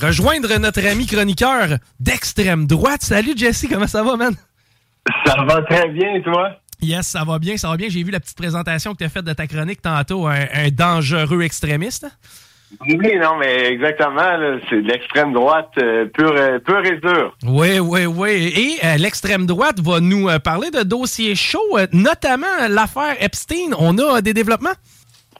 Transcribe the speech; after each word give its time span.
rejoindre 0.00 0.58
notre 0.58 0.86
ami 0.86 1.06
chroniqueur 1.06 1.78
d'extrême 2.00 2.66
droite. 2.66 3.02
Salut 3.02 3.34
Jesse, 3.36 3.66
comment 3.70 3.86
ça 3.86 4.02
va, 4.02 4.16
man? 4.16 4.34
Ça 5.24 5.42
va 5.44 5.62
très 5.62 5.88
bien, 5.88 6.20
toi? 6.22 6.50
Yes, 6.80 7.08
ça 7.08 7.24
va 7.24 7.38
bien, 7.38 7.56
ça 7.56 7.68
va 7.68 7.76
bien. 7.76 7.88
J'ai 7.88 8.02
vu 8.02 8.10
la 8.10 8.20
petite 8.20 8.36
présentation 8.36 8.92
que 8.92 8.98
tu 8.98 9.04
as 9.04 9.08
faite 9.08 9.24
de 9.24 9.32
ta 9.32 9.46
chronique 9.46 9.82
tantôt, 9.82 10.26
un, 10.26 10.46
un 10.52 10.68
dangereux 10.70 11.42
extrémiste. 11.42 12.06
Oui, 12.86 13.16
non, 13.18 13.38
mais 13.38 13.64
exactement, 13.72 14.36
c'est 14.68 14.82
de 14.82 14.86
l'extrême 14.86 15.32
droite 15.32 15.70
euh, 15.78 16.04
pure, 16.04 16.34
euh, 16.36 16.58
pure 16.58 16.84
et 16.84 16.98
dure. 16.98 17.34
Oui, 17.42 17.78
oui, 17.78 18.04
oui. 18.04 18.52
Et 18.54 18.86
euh, 18.86 18.96
l'extrême 18.98 19.46
droite 19.46 19.80
va 19.80 20.00
nous 20.00 20.28
euh, 20.28 20.38
parler 20.38 20.70
de 20.70 20.82
dossiers 20.82 21.34
chauds, 21.34 21.78
notamment 21.92 22.46
l'affaire 22.68 23.16
Epstein. 23.20 23.72
On 23.78 23.96
a 23.96 24.20
des 24.20 24.34
développements? 24.34 24.74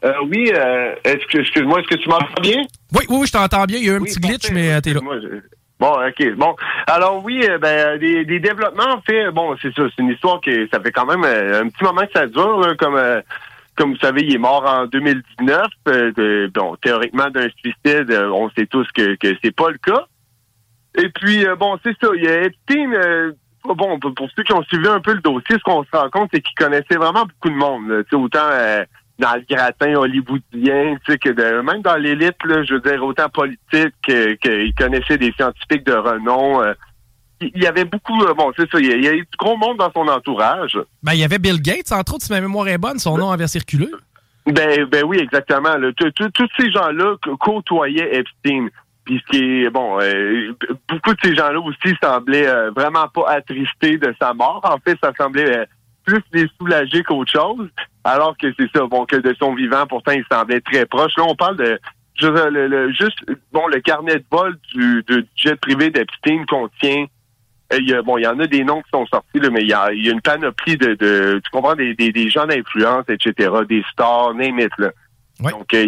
Euh, 0.05 0.13
oui, 0.31 0.51
euh, 0.55 0.95
excuse-moi, 1.05 1.81
est-ce 1.81 1.89
que 1.89 1.95
tu 1.97 2.09
m'entends 2.09 2.41
bien? 2.41 2.59
Oui, 2.95 3.07
oui, 3.09 3.17
oui, 3.21 3.27
je 3.27 3.33
t'entends 3.33 3.65
bien. 3.65 3.79
Il 3.79 3.85
y 3.85 3.89
a 3.91 3.93
eu 3.93 3.97
un 3.97 4.01
Oui, 4.01 4.09
petit 4.09 4.21
glitch, 4.21 4.51
mais 4.53 4.73
euh, 4.73 4.81
t'es 4.81 4.93
là. 4.95 5.01
Moi, 5.03 5.17
je- 5.21 5.41
Bon, 5.81 5.93
ok. 5.93 6.35
Bon, 6.37 6.57
alors 6.89 7.25
oui, 7.25 7.41
euh, 7.49 7.57
ben 7.59 7.99
des, 8.01 8.25
des 8.25 8.41
développements 8.41 8.95
en 8.97 9.01
fait, 9.03 9.31
bon, 9.31 9.55
c'est 9.63 9.73
ça, 9.75 9.83
c'est 9.95 10.03
une 10.03 10.09
histoire 10.11 10.41
qui 10.41 10.51
ça 10.73 10.81
fait 10.81 10.91
quand 10.91 11.07
même 11.07 11.23
euh, 11.25 11.63
un 11.63 11.69
petit 11.69 11.85
moment 11.85 12.01
que 12.01 12.11
ça 12.19 12.27
dure, 12.27 12.59
là, 12.59 12.75
comme 12.75 12.97
euh, 12.97 13.21
comme 13.77 13.93
vous 13.93 13.99
savez, 14.01 14.23
il 14.25 14.35
est 14.35 14.39
mort 14.39 14.65
en 14.67 14.87
2019. 14.87 15.67
euh, 15.87 16.11
de- 16.17 16.51
bon, 16.53 16.75
théoriquement 16.83 17.31
d'un 17.31 17.47
suicide, 17.51 18.11
on 18.33 18.51
sait 18.59 18.67
tous 18.67 18.89
que 18.93 19.15
que 19.17 19.37
c'est 19.41 19.55
pas 19.55 19.71
le 19.71 19.79
cas. 19.79 20.05
Et 21.01 21.09
puis 21.11 21.47
bon, 21.61 21.79
c'est 21.85 21.97
ça. 22.03 22.09
Il 22.17 22.25
y 22.25 22.29
a 22.29 22.43
Epstein. 22.43 22.91
bon, 23.65 24.01
pour 24.01 24.13
pour 24.15 24.29
ceux 24.35 24.43
qui 24.43 24.53
ont 24.55 24.65
suivi 24.65 24.89
un 24.89 25.01
peu 25.01 25.13
le 25.15 25.21
dossier, 25.21 25.55
ce 25.59 25.63
qu'on 25.63 25.85
se 25.85 25.91
rend 25.97 26.11
compte, 26.11 26.31
c'est 26.35 26.41
qu'il 26.41 26.57
connaissait 26.57 26.97
vraiment 26.97 27.25
beaucoup 27.25 27.51
de 27.51 27.55
monde. 27.55 27.89
là. 27.89 28.03
Autant 28.19 28.51
dans 29.19 29.35
le 29.35 29.43
gratin 29.49 29.95
hollywoodien, 29.95 30.97
tu 31.05 31.13
sais, 31.13 31.19
que 31.19 31.31
de, 31.31 31.61
même 31.63 31.83
dans 31.83 31.97
l'élite, 31.97 32.37
je 32.45 32.75
veux 32.75 32.81
dire, 32.81 33.03
autant 33.05 33.29
politique 33.29 33.95
que- 34.07 34.35
qu'il 34.35 34.75
connaissait 34.75 35.19
des 35.19 35.33
scientifiques 35.33 35.85
de 35.85 35.95
renom. 35.95 36.63
euh, 36.63 36.73
il 37.41 37.63
y 37.63 37.67
avait 37.67 37.85
beaucoup, 37.85 38.21
euh, 38.25 38.35
bon, 38.35 38.53
c'est 38.57 38.69
ça, 38.71 38.79
il 38.81 38.87
y, 38.87 38.93
a, 38.93 38.97
il 38.97 39.05
y 39.05 39.09
a 39.09 39.13
eu 39.15 39.21
du 39.21 39.37
gros 39.39 39.57
monde 39.57 39.77
dans 39.79 39.93
son 39.93 40.09
entourage. 40.09 40.77
Ben, 41.03 41.13
il 41.15 41.21
y 41.21 41.25
avait 41.25 41.39
Bill 41.39 41.61
Gates, 41.61 41.93
entre 41.93 42.15
autres, 42.15 42.25
si 42.25 42.33
ma 42.33 42.41
mémoire 42.41 42.67
est 42.69 42.79
bonne, 42.79 42.99
son 42.99 43.17
nom 43.17 43.31
avait 43.31 43.47
circulé. 43.47 43.87
Ben, 44.47 44.85
ben 44.87 45.05
oui, 45.05 45.19
exactement. 45.19 45.77
là. 45.77 45.91
Tous- 45.97 46.13
ces 46.59 46.71
gens-là 46.73 47.17
côtoyaient 47.41 48.17
Epstein. 48.19 48.69
Puis 49.05 49.23
ce 49.27 49.31
qui 49.31 49.63
est, 49.65 49.71
bon, 49.71 49.99
euh, 50.01 50.53
beaucoup 50.89 51.15
de 51.15 51.19
ces 51.23 51.35
gens-là 51.35 51.61
aussi 51.61 51.95
semblaient 52.03 52.47
euh, 52.49 52.71
vraiment 52.73 53.09
pas 53.09 53.29
attristés 53.29 53.99
de 53.99 54.15
sa 54.21 54.35
mort. 54.35 54.61
En 54.65 54.79
fait, 54.79 54.99
ça 55.03 55.13
semblait 55.17 55.67
plus 56.09 56.23
les 56.33 56.49
soulager 56.59 57.03
qu'autre 57.03 57.31
chose. 57.31 57.69
Alors 58.05 58.35
que 58.39 58.47
c'est 58.59 58.71
ça, 58.75 58.87
bon, 58.87 59.05
que 59.05 59.17
de 59.17 59.35
son 59.39 59.55
vivant, 59.55 59.87
pourtant, 59.87 60.13
il 60.13 60.25
semblait 60.31 60.61
très 60.61 60.87
proche. 60.87 61.13
Là, 61.19 61.25
on 61.29 61.35
parle 61.35 61.57
de 61.57 61.79
le, 62.23 62.67
le- 62.67 62.91
juste, 62.93 63.19
bon, 63.53 63.67
le 63.69 63.81
carnet 63.81 64.17
de 64.17 64.25
vol 64.31 64.57
du, 64.75 65.05
du 65.07 65.25
jet 65.37 65.57
privé 65.61 65.91
d'Epstein 65.91 66.45
contient 66.47 67.05
euh, 67.73 67.79
il 67.79 67.89
y 67.91 67.95
a, 67.95 68.01
bon, 68.03 68.17
il 68.17 68.25
y 68.25 68.27
en 68.27 68.41
a 68.41 68.47
des 68.47 68.65
noms 68.65 68.81
qui 68.81 68.91
sont 68.93 69.07
sortis, 69.07 69.39
là, 69.41 69.51
mais 69.51 69.61
il 69.61 69.69
y 69.69 69.75
a, 69.75 69.93
il 69.93 70.05
y 70.05 70.09
a 70.09 70.13
une 70.13 70.23
panoplie 70.23 70.77
de, 70.79 70.95
de 70.95 71.41
tu 71.45 71.51
comprends, 71.53 71.75
des, 71.75 71.95
des, 71.95 72.11
des 72.11 72.31
gens 72.31 72.47
d'influence, 72.47 73.05
etc., 73.09 73.51
des 73.69 73.85
stars, 73.93 74.33
name 74.35 74.59
it, 74.59 74.73
là. 74.79 74.91
Donc, 75.53 75.73
euh, 75.75 75.85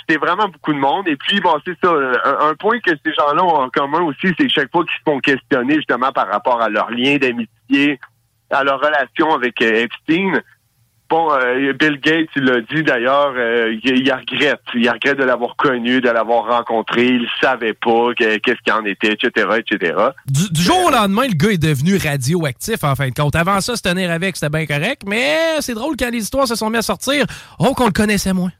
c'était 0.00 0.18
vraiment 0.18 0.48
beaucoup 0.48 0.72
de 0.72 0.78
monde. 0.78 1.06
Et 1.08 1.16
puis, 1.16 1.38
bon, 1.40 1.54
c'est 1.66 1.76
ça. 1.84 1.90
Un, 1.92 2.48
un 2.48 2.54
point 2.54 2.78
que 2.80 2.92
ces 3.04 3.12
gens-là 3.12 3.44
ont 3.44 3.56
en 3.64 3.68
commun 3.68 4.00
aussi, 4.00 4.32
c'est 4.38 4.48
chaque 4.48 4.70
fois 4.72 4.82
qu'ils 4.84 4.96
se 4.96 5.02
font 5.04 5.18
questionner 5.20 5.74
justement 5.74 6.10
par 6.12 6.28
rapport 6.28 6.62
à 6.62 6.70
leur 6.70 6.90
lien 6.90 7.16
d'amitié, 7.18 7.98
à 8.54 8.64
leur 8.64 8.80
relation 8.80 9.34
avec 9.34 9.60
euh, 9.62 9.84
Epstein. 9.84 10.40
Bon, 11.10 11.30
euh, 11.32 11.72
Bill 11.74 12.00
Gates, 12.00 12.30
il 12.34 12.44
l'a 12.44 12.60
dit 12.62 12.82
d'ailleurs, 12.82 13.34
euh, 13.36 13.76
il, 13.84 13.98
il 13.98 14.10
regrette. 14.12 14.62
Il 14.74 14.88
regrette 14.88 15.18
de 15.18 15.24
l'avoir 15.24 15.54
connu, 15.56 16.00
de 16.00 16.08
l'avoir 16.08 16.44
rencontré. 16.46 17.06
Il 17.06 17.28
savait 17.42 17.74
pas 17.74 18.12
que- 18.18 18.38
qu'est-ce 18.38 18.60
qu'il 18.64 18.72
en 18.72 18.84
était, 18.86 19.12
etc., 19.12 19.46
etc. 19.58 19.94
Du, 20.26 20.50
du 20.50 20.62
jour 20.62 20.86
au 20.86 20.90
lendemain, 20.90 21.26
le 21.28 21.34
gars 21.36 21.50
est 21.50 21.62
devenu 21.62 21.98
radioactif, 21.98 22.82
en 22.84 22.94
fin 22.94 23.08
de 23.10 23.14
compte. 23.14 23.36
Avant 23.36 23.60
ça, 23.60 23.76
se 23.76 23.82
tenir 23.82 24.10
avec, 24.10 24.34
c'était 24.36 24.48
bien 24.56 24.66
correct, 24.66 25.02
mais 25.06 25.60
c'est 25.60 25.74
drôle 25.74 25.94
quand 25.98 26.10
les 26.10 26.18
histoires 26.18 26.48
se 26.48 26.54
sont 26.56 26.70
mises 26.70 26.78
à 26.78 26.82
sortir. 26.82 27.26
Oh, 27.58 27.74
qu'on 27.74 27.86
le 27.86 27.92
connaissait 27.92 28.32
moins. 28.32 28.50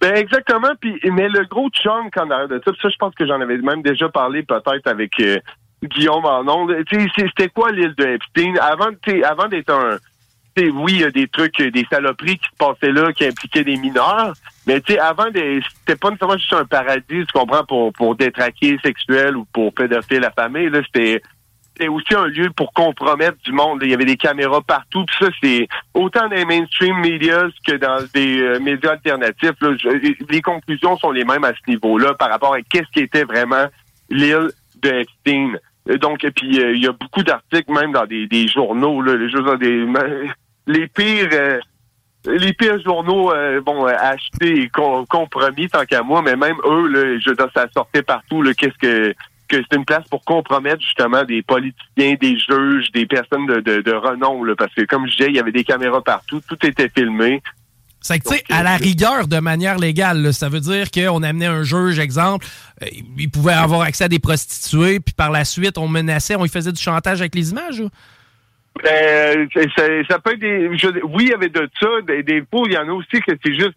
Ben 0.00 0.16
exactement. 0.16 0.72
Puis, 0.80 0.98
mais 1.04 1.28
le 1.28 1.44
gros 1.44 1.68
chunk 1.70 2.16
en 2.16 2.30
arrière 2.30 2.48
de 2.48 2.60
ça, 2.64 2.72
ça, 2.82 2.88
je 2.88 2.96
pense 2.96 3.14
que 3.14 3.26
j'en 3.26 3.40
avais 3.40 3.58
même 3.58 3.82
déjà 3.82 4.08
parlé 4.08 4.42
peut-être 4.42 4.86
avec 4.86 5.12
Guillaume 5.84 6.24
c'est- 6.90 7.26
C'était 7.28 7.48
quoi 7.48 7.70
l'île 7.72 7.94
de 7.96 8.06
Epstein? 8.06 8.54
Avant, 8.60 8.90
avant 9.24 9.48
d'être 9.48 9.70
un 9.72 9.98
oui, 10.56 10.92
il 10.92 11.00
y 11.00 11.04
a 11.04 11.10
des 11.10 11.26
trucs, 11.26 11.60
euh, 11.60 11.70
des 11.72 11.84
saloperies 11.90 12.38
qui 12.38 12.48
se 12.48 12.56
passaient 12.56 12.92
là, 12.92 13.12
qui 13.12 13.26
impliquaient 13.26 13.64
des 13.64 13.76
mineurs. 13.76 14.34
Mais 14.68 14.80
tu 14.80 14.92
sais, 14.92 14.98
avant, 15.00 15.24
c'était 15.34 15.96
pas 15.96 16.10
nécessairement 16.10 16.38
juste 16.38 16.52
un 16.52 16.64
paradis, 16.64 17.02
tu 17.08 17.26
comprends, 17.32 17.64
pour 17.64 17.92
pour 17.92 18.14
détraquer 18.14 18.78
sexuel 18.84 19.36
ou 19.36 19.44
pour 19.52 19.74
pédophiles 19.74 20.20
la 20.20 20.30
famille. 20.30 20.70
Là, 20.70 20.80
c'était 20.84 21.20
aussi 21.88 22.14
un 22.14 22.26
lieu 22.28 22.50
pour 22.56 22.72
compromettre 22.72 23.36
du 23.44 23.50
monde. 23.52 23.80
Il 23.82 23.90
y 23.90 23.94
avait 23.94 24.04
des 24.04 24.16
caméras 24.16 24.60
partout. 24.62 25.04
Puis 25.06 25.16
ça, 25.18 25.26
c'est 25.42 25.66
autant 25.92 26.28
dans 26.28 26.36
les 26.36 26.44
mainstream 26.44 26.98
medias 27.00 27.48
que 27.66 27.72
dans 27.74 27.98
des 28.14 28.40
euh, 28.40 28.60
médias 28.60 28.92
alternatifs. 28.92 29.50
Je- 29.60 30.14
les 30.30 30.40
conclusions 30.40 30.96
sont 30.98 31.10
les 31.10 31.24
mêmes 31.24 31.42
à 31.44 31.52
ce 31.52 31.68
niveau-là 31.68 32.14
par 32.14 32.30
rapport 32.30 32.54
à 32.54 32.62
qu'est-ce 32.62 32.90
qui 32.92 33.00
était 33.00 33.24
vraiment 33.24 33.66
l'île 34.08 34.50
de 34.80 34.88
Epstein. 34.88 35.54
Donc, 36.00 36.24
et 36.24 36.30
puis 36.30 36.58
euh, 36.60 36.74
il 36.74 36.82
y 36.82 36.86
a 36.88 36.92
beaucoup 36.92 37.22
d'articles 37.22 37.70
même 37.72 37.92
dans 37.92 38.06
des, 38.06 38.26
des 38.26 38.48
journaux, 38.48 39.02
là, 39.02 39.16
les, 39.16 39.30
choses- 39.30 39.58
des, 39.58 39.86
les 40.66 40.86
pires. 40.88 41.28
euh, 41.32 41.58
les 42.26 42.54
pires 42.54 42.80
journaux, 42.82 43.30
euh, 43.32 43.60
bon, 43.60 43.86
euh, 43.86 43.92
achetés 44.00 44.62
et 44.62 44.68
com- 44.70 45.04
compromis 45.06 45.68
tant 45.68 45.84
qu'à 45.84 46.02
moi, 46.02 46.22
mais 46.22 46.36
même 46.36 46.56
eux, 46.64 46.88
là, 46.88 47.18
je 47.18 47.34
ça 47.54 47.66
sortait 47.74 48.02
partout. 48.02 48.42
Qu'est-ce 48.56 48.78
que 48.78 49.14
que 49.46 49.56
c'est 49.58 49.76
une 49.76 49.84
place 49.84 50.08
pour 50.08 50.24
compromettre 50.24 50.80
justement 50.80 51.22
des 51.22 51.42
politiciens, 51.42 52.14
des 52.18 52.38
juges, 52.38 52.90
des 52.92 53.04
personnes 53.04 53.44
de, 53.44 53.60
de, 53.60 53.82
de 53.82 53.92
renom, 53.92 54.42
là, 54.42 54.54
parce 54.56 54.72
que 54.72 54.86
comme 54.86 55.06
je 55.06 55.18
disais, 55.18 55.28
il 55.28 55.36
y 55.36 55.38
avait 55.38 55.52
des 55.52 55.64
caméras 55.64 56.00
partout, 56.02 56.40
tout 56.48 56.56
était 56.66 56.88
filmé. 56.88 57.42
C'est 58.06 58.18
que, 58.18 58.28
tu 58.28 58.34
sais, 58.36 58.44
à 58.50 58.62
la 58.62 58.76
rigueur, 58.76 59.26
de 59.28 59.38
manière 59.40 59.78
légale, 59.78 60.20
là, 60.20 60.32
ça 60.32 60.50
veut 60.50 60.60
dire 60.60 60.90
qu'on 60.90 61.22
amenait 61.22 61.46
un 61.46 61.62
juge, 61.62 61.98
exemple, 61.98 62.46
euh, 62.82 62.86
il 63.16 63.30
pouvait 63.30 63.54
avoir 63.54 63.80
accès 63.80 64.04
à 64.04 64.08
des 64.08 64.18
prostituées, 64.18 65.00
puis 65.00 65.14
par 65.14 65.30
la 65.30 65.46
suite, 65.46 65.78
on 65.78 65.88
menaçait, 65.88 66.36
on 66.36 66.42
lui 66.42 66.50
faisait 66.50 66.70
du 66.72 66.80
chantage 66.82 67.20
avec 67.22 67.34
les 67.34 67.50
images. 67.50 67.80
ou? 67.80 67.88
Ben, 68.82 69.48
c'est- 69.54 69.68
c'est- 69.76 70.02
ça 70.10 70.18
peut 70.18 70.32
être 70.32 70.40
des. 70.40 70.76
je- 70.76 71.02
oui, 71.04 71.24
il 71.26 71.28
y 71.28 71.32
avait 71.32 71.48
de 71.48 71.66
ça. 71.80 71.88
Des, 72.06 72.22
des 72.24 72.42
fois, 72.50 72.64
il 72.66 72.72
y 72.72 72.76
en 72.76 72.88
a 72.88 72.92
aussi 72.92 73.20
que 73.20 73.32
c'est 73.42 73.54
juste 73.54 73.72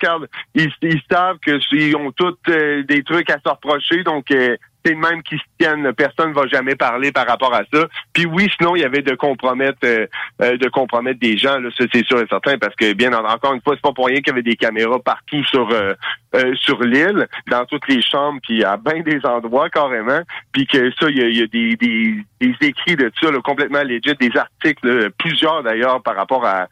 ils, 0.56 0.72
ils 0.82 1.02
savent 1.10 1.38
que 1.40 1.60
ils 1.74 1.96
ont 1.96 2.12
tous 2.12 2.36
euh, 2.50 2.84
des 2.84 3.04
trucs 3.04 3.30
à 3.30 3.38
se 3.44 3.48
reprocher. 3.48 4.04
Donc, 4.04 4.32
euh, 4.32 4.58
c'est 4.88 4.96
même 4.96 5.22
qui 5.24 5.36
se 5.36 5.44
tiennent. 5.60 5.92
Personne 5.94 6.30
ne 6.30 6.34
va 6.34 6.48
jamais 6.48 6.76
parler 6.76 7.12
par 7.12 7.28
rapport 7.28 7.54
à 7.54 7.64
ça. 7.74 7.88
Puis 8.14 8.26
oui, 8.26 8.50
sinon, 8.58 8.76
il 8.76 8.82
y 8.82 8.86
avait 8.86 9.02
de 9.02 9.16
compromettre 9.16 9.80
euh, 9.84 10.08
euh, 10.42 10.58
de 10.58 10.70
compromettre 10.70 11.20
des 11.20 11.38
gens, 11.38 11.60
là, 11.60 11.70
ça 11.78 11.86
c'est 11.92 12.06
sûr 12.06 12.20
et 12.22 12.28
certain, 12.30 12.58
parce 12.58 12.76
que 12.76 12.94
bien 12.94 13.12
encore 13.14 13.54
une 13.54 13.62
fois, 13.62 13.74
c'est 13.76 13.82
pas 13.82 13.92
pour 13.92 14.08
rien 14.08 14.18
qu'il 14.18 14.28
y 14.28 14.32
avait 14.32 14.44
des 14.44 14.56
caméras 14.56 15.00
partout 15.00 15.44
sur 15.46 15.70
euh, 15.72 15.94
sur 16.56 16.82
l'île, 16.84 17.28
dans 17.50 17.66
toutes 17.66 17.88
les 17.88 18.02
chambres, 18.02 18.40
puis 18.44 18.64
à 18.64 18.78
bien 18.78 19.02
des 19.02 19.26
endroits 19.26 19.70
carrément. 19.70 20.22
Puis 20.52 20.68
que 20.68 20.92
ça, 20.92 21.10
il 21.10 21.18
y 21.18 21.42
a, 21.42 21.48
des, 21.48 21.76
des, 21.76 22.56
écrits 22.62 22.96
de 22.96 23.12
ça 23.22 23.32
là, 23.32 23.40
complètement 23.42 23.82
legit, 23.84 24.14
des 24.20 24.38
articles, 24.38 25.10
plusieurs 25.18 25.64
d'ailleurs, 25.64 26.02
par 26.04 26.16
rapport 26.16 26.46
à, 26.46 26.68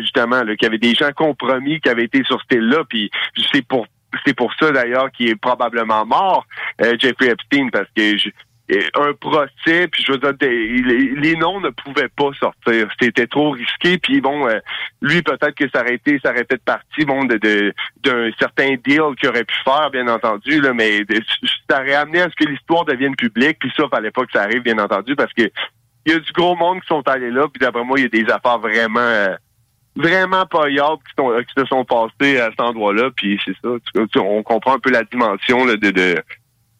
justement 0.00 0.42
qu'il 0.42 0.62
y 0.62 0.66
avait 0.66 0.78
des 0.78 0.94
gens 0.94 1.10
compromis 1.12 1.80
qui 1.80 1.88
avaient 1.88 2.04
été 2.04 2.22
sur 2.24 2.40
cette 2.42 2.58
île-là. 2.58 2.84
Puis 2.88 3.10
c'est 3.52 3.66
pour 3.66 3.86
c'est 4.24 4.34
pour 4.34 4.52
ça 4.54 4.70
d'ailleurs 4.70 5.10
qu'il 5.12 5.28
est 5.28 5.36
probablement 5.36 6.06
mort, 6.06 6.46
Jeffrey 6.80 7.28
Epstein, 7.28 7.68
parce 7.70 7.88
que 7.96 8.16
je, 8.16 8.30
un 8.94 9.12
procès, 9.14 9.86
puis 9.88 10.04
je 10.04 10.12
veux 10.12 10.18
dire, 10.18 10.34
les, 10.40 11.36
noms 11.36 11.60
ne 11.60 11.70
pouvaient 11.70 12.08
pas 12.08 12.30
sortir. 12.38 12.88
C'était 13.00 13.26
trop 13.26 13.50
risqué, 13.50 13.98
puis 13.98 14.20
bon, 14.20 14.48
euh, 14.48 14.58
lui, 15.00 15.22
peut-être 15.22 15.54
que 15.54 15.68
ça 15.70 15.82
aurait 15.82 15.94
été, 15.94 16.18
ça 16.22 16.30
aurait 16.30 16.46
fait 16.50 16.62
partie, 16.64 17.04
bon, 17.04 17.24
de 17.24 17.72
d'un 18.02 18.30
certain 18.38 18.74
deal 18.84 19.14
qu'il 19.18 19.28
aurait 19.28 19.44
pu 19.44 19.54
faire, 19.64 19.90
bien 19.90 20.08
entendu, 20.08 20.60
là, 20.60 20.72
mais 20.72 21.04
ça 21.70 21.80
aurait 21.80 21.94
amené 21.94 22.22
à 22.22 22.28
ce 22.28 22.34
que 22.34 22.50
l'histoire 22.50 22.84
devienne 22.84 23.14
publique, 23.14 23.58
puis 23.60 23.72
ça, 23.76 23.84
fallait 23.88 24.10
pas 24.10 24.24
que 24.24 24.32
ça 24.32 24.42
arrive, 24.42 24.62
bien 24.62 24.78
entendu, 24.78 25.14
parce 25.14 25.32
que 25.32 25.48
il 26.04 26.12
y 26.12 26.14
a 26.14 26.20
du 26.20 26.32
gros 26.32 26.54
monde 26.54 26.80
qui 26.80 26.86
sont 26.86 27.06
allés 27.08 27.30
là, 27.30 27.46
puis 27.52 27.60
d'après 27.60 27.84
moi, 27.84 27.98
il 27.98 28.02
y 28.02 28.06
a 28.06 28.24
des 28.24 28.32
affaires 28.32 28.58
vraiment 28.58 29.00
euh, 29.00 29.34
vraiment 29.96 30.46
pas 30.46 30.68
qui, 30.68 30.76
qui 30.76 31.60
se 31.60 31.66
sont 31.66 31.84
passées 31.84 32.38
à 32.38 32.50
cet 32.50 32.60
endroit-là, 32.60 33.10
puis 33.16 33.40
c'est 33.44 33.56
ça. 33.62 34.20
on 34.20 34.42
comprend 34.42 34.74
un 34.74 34.78
peu 34.78 34.90
la 34.90 35.04
dimension 35.04 35.64
là, 35.64 35.76
de, 35.76 35.90
de 35.90 36.22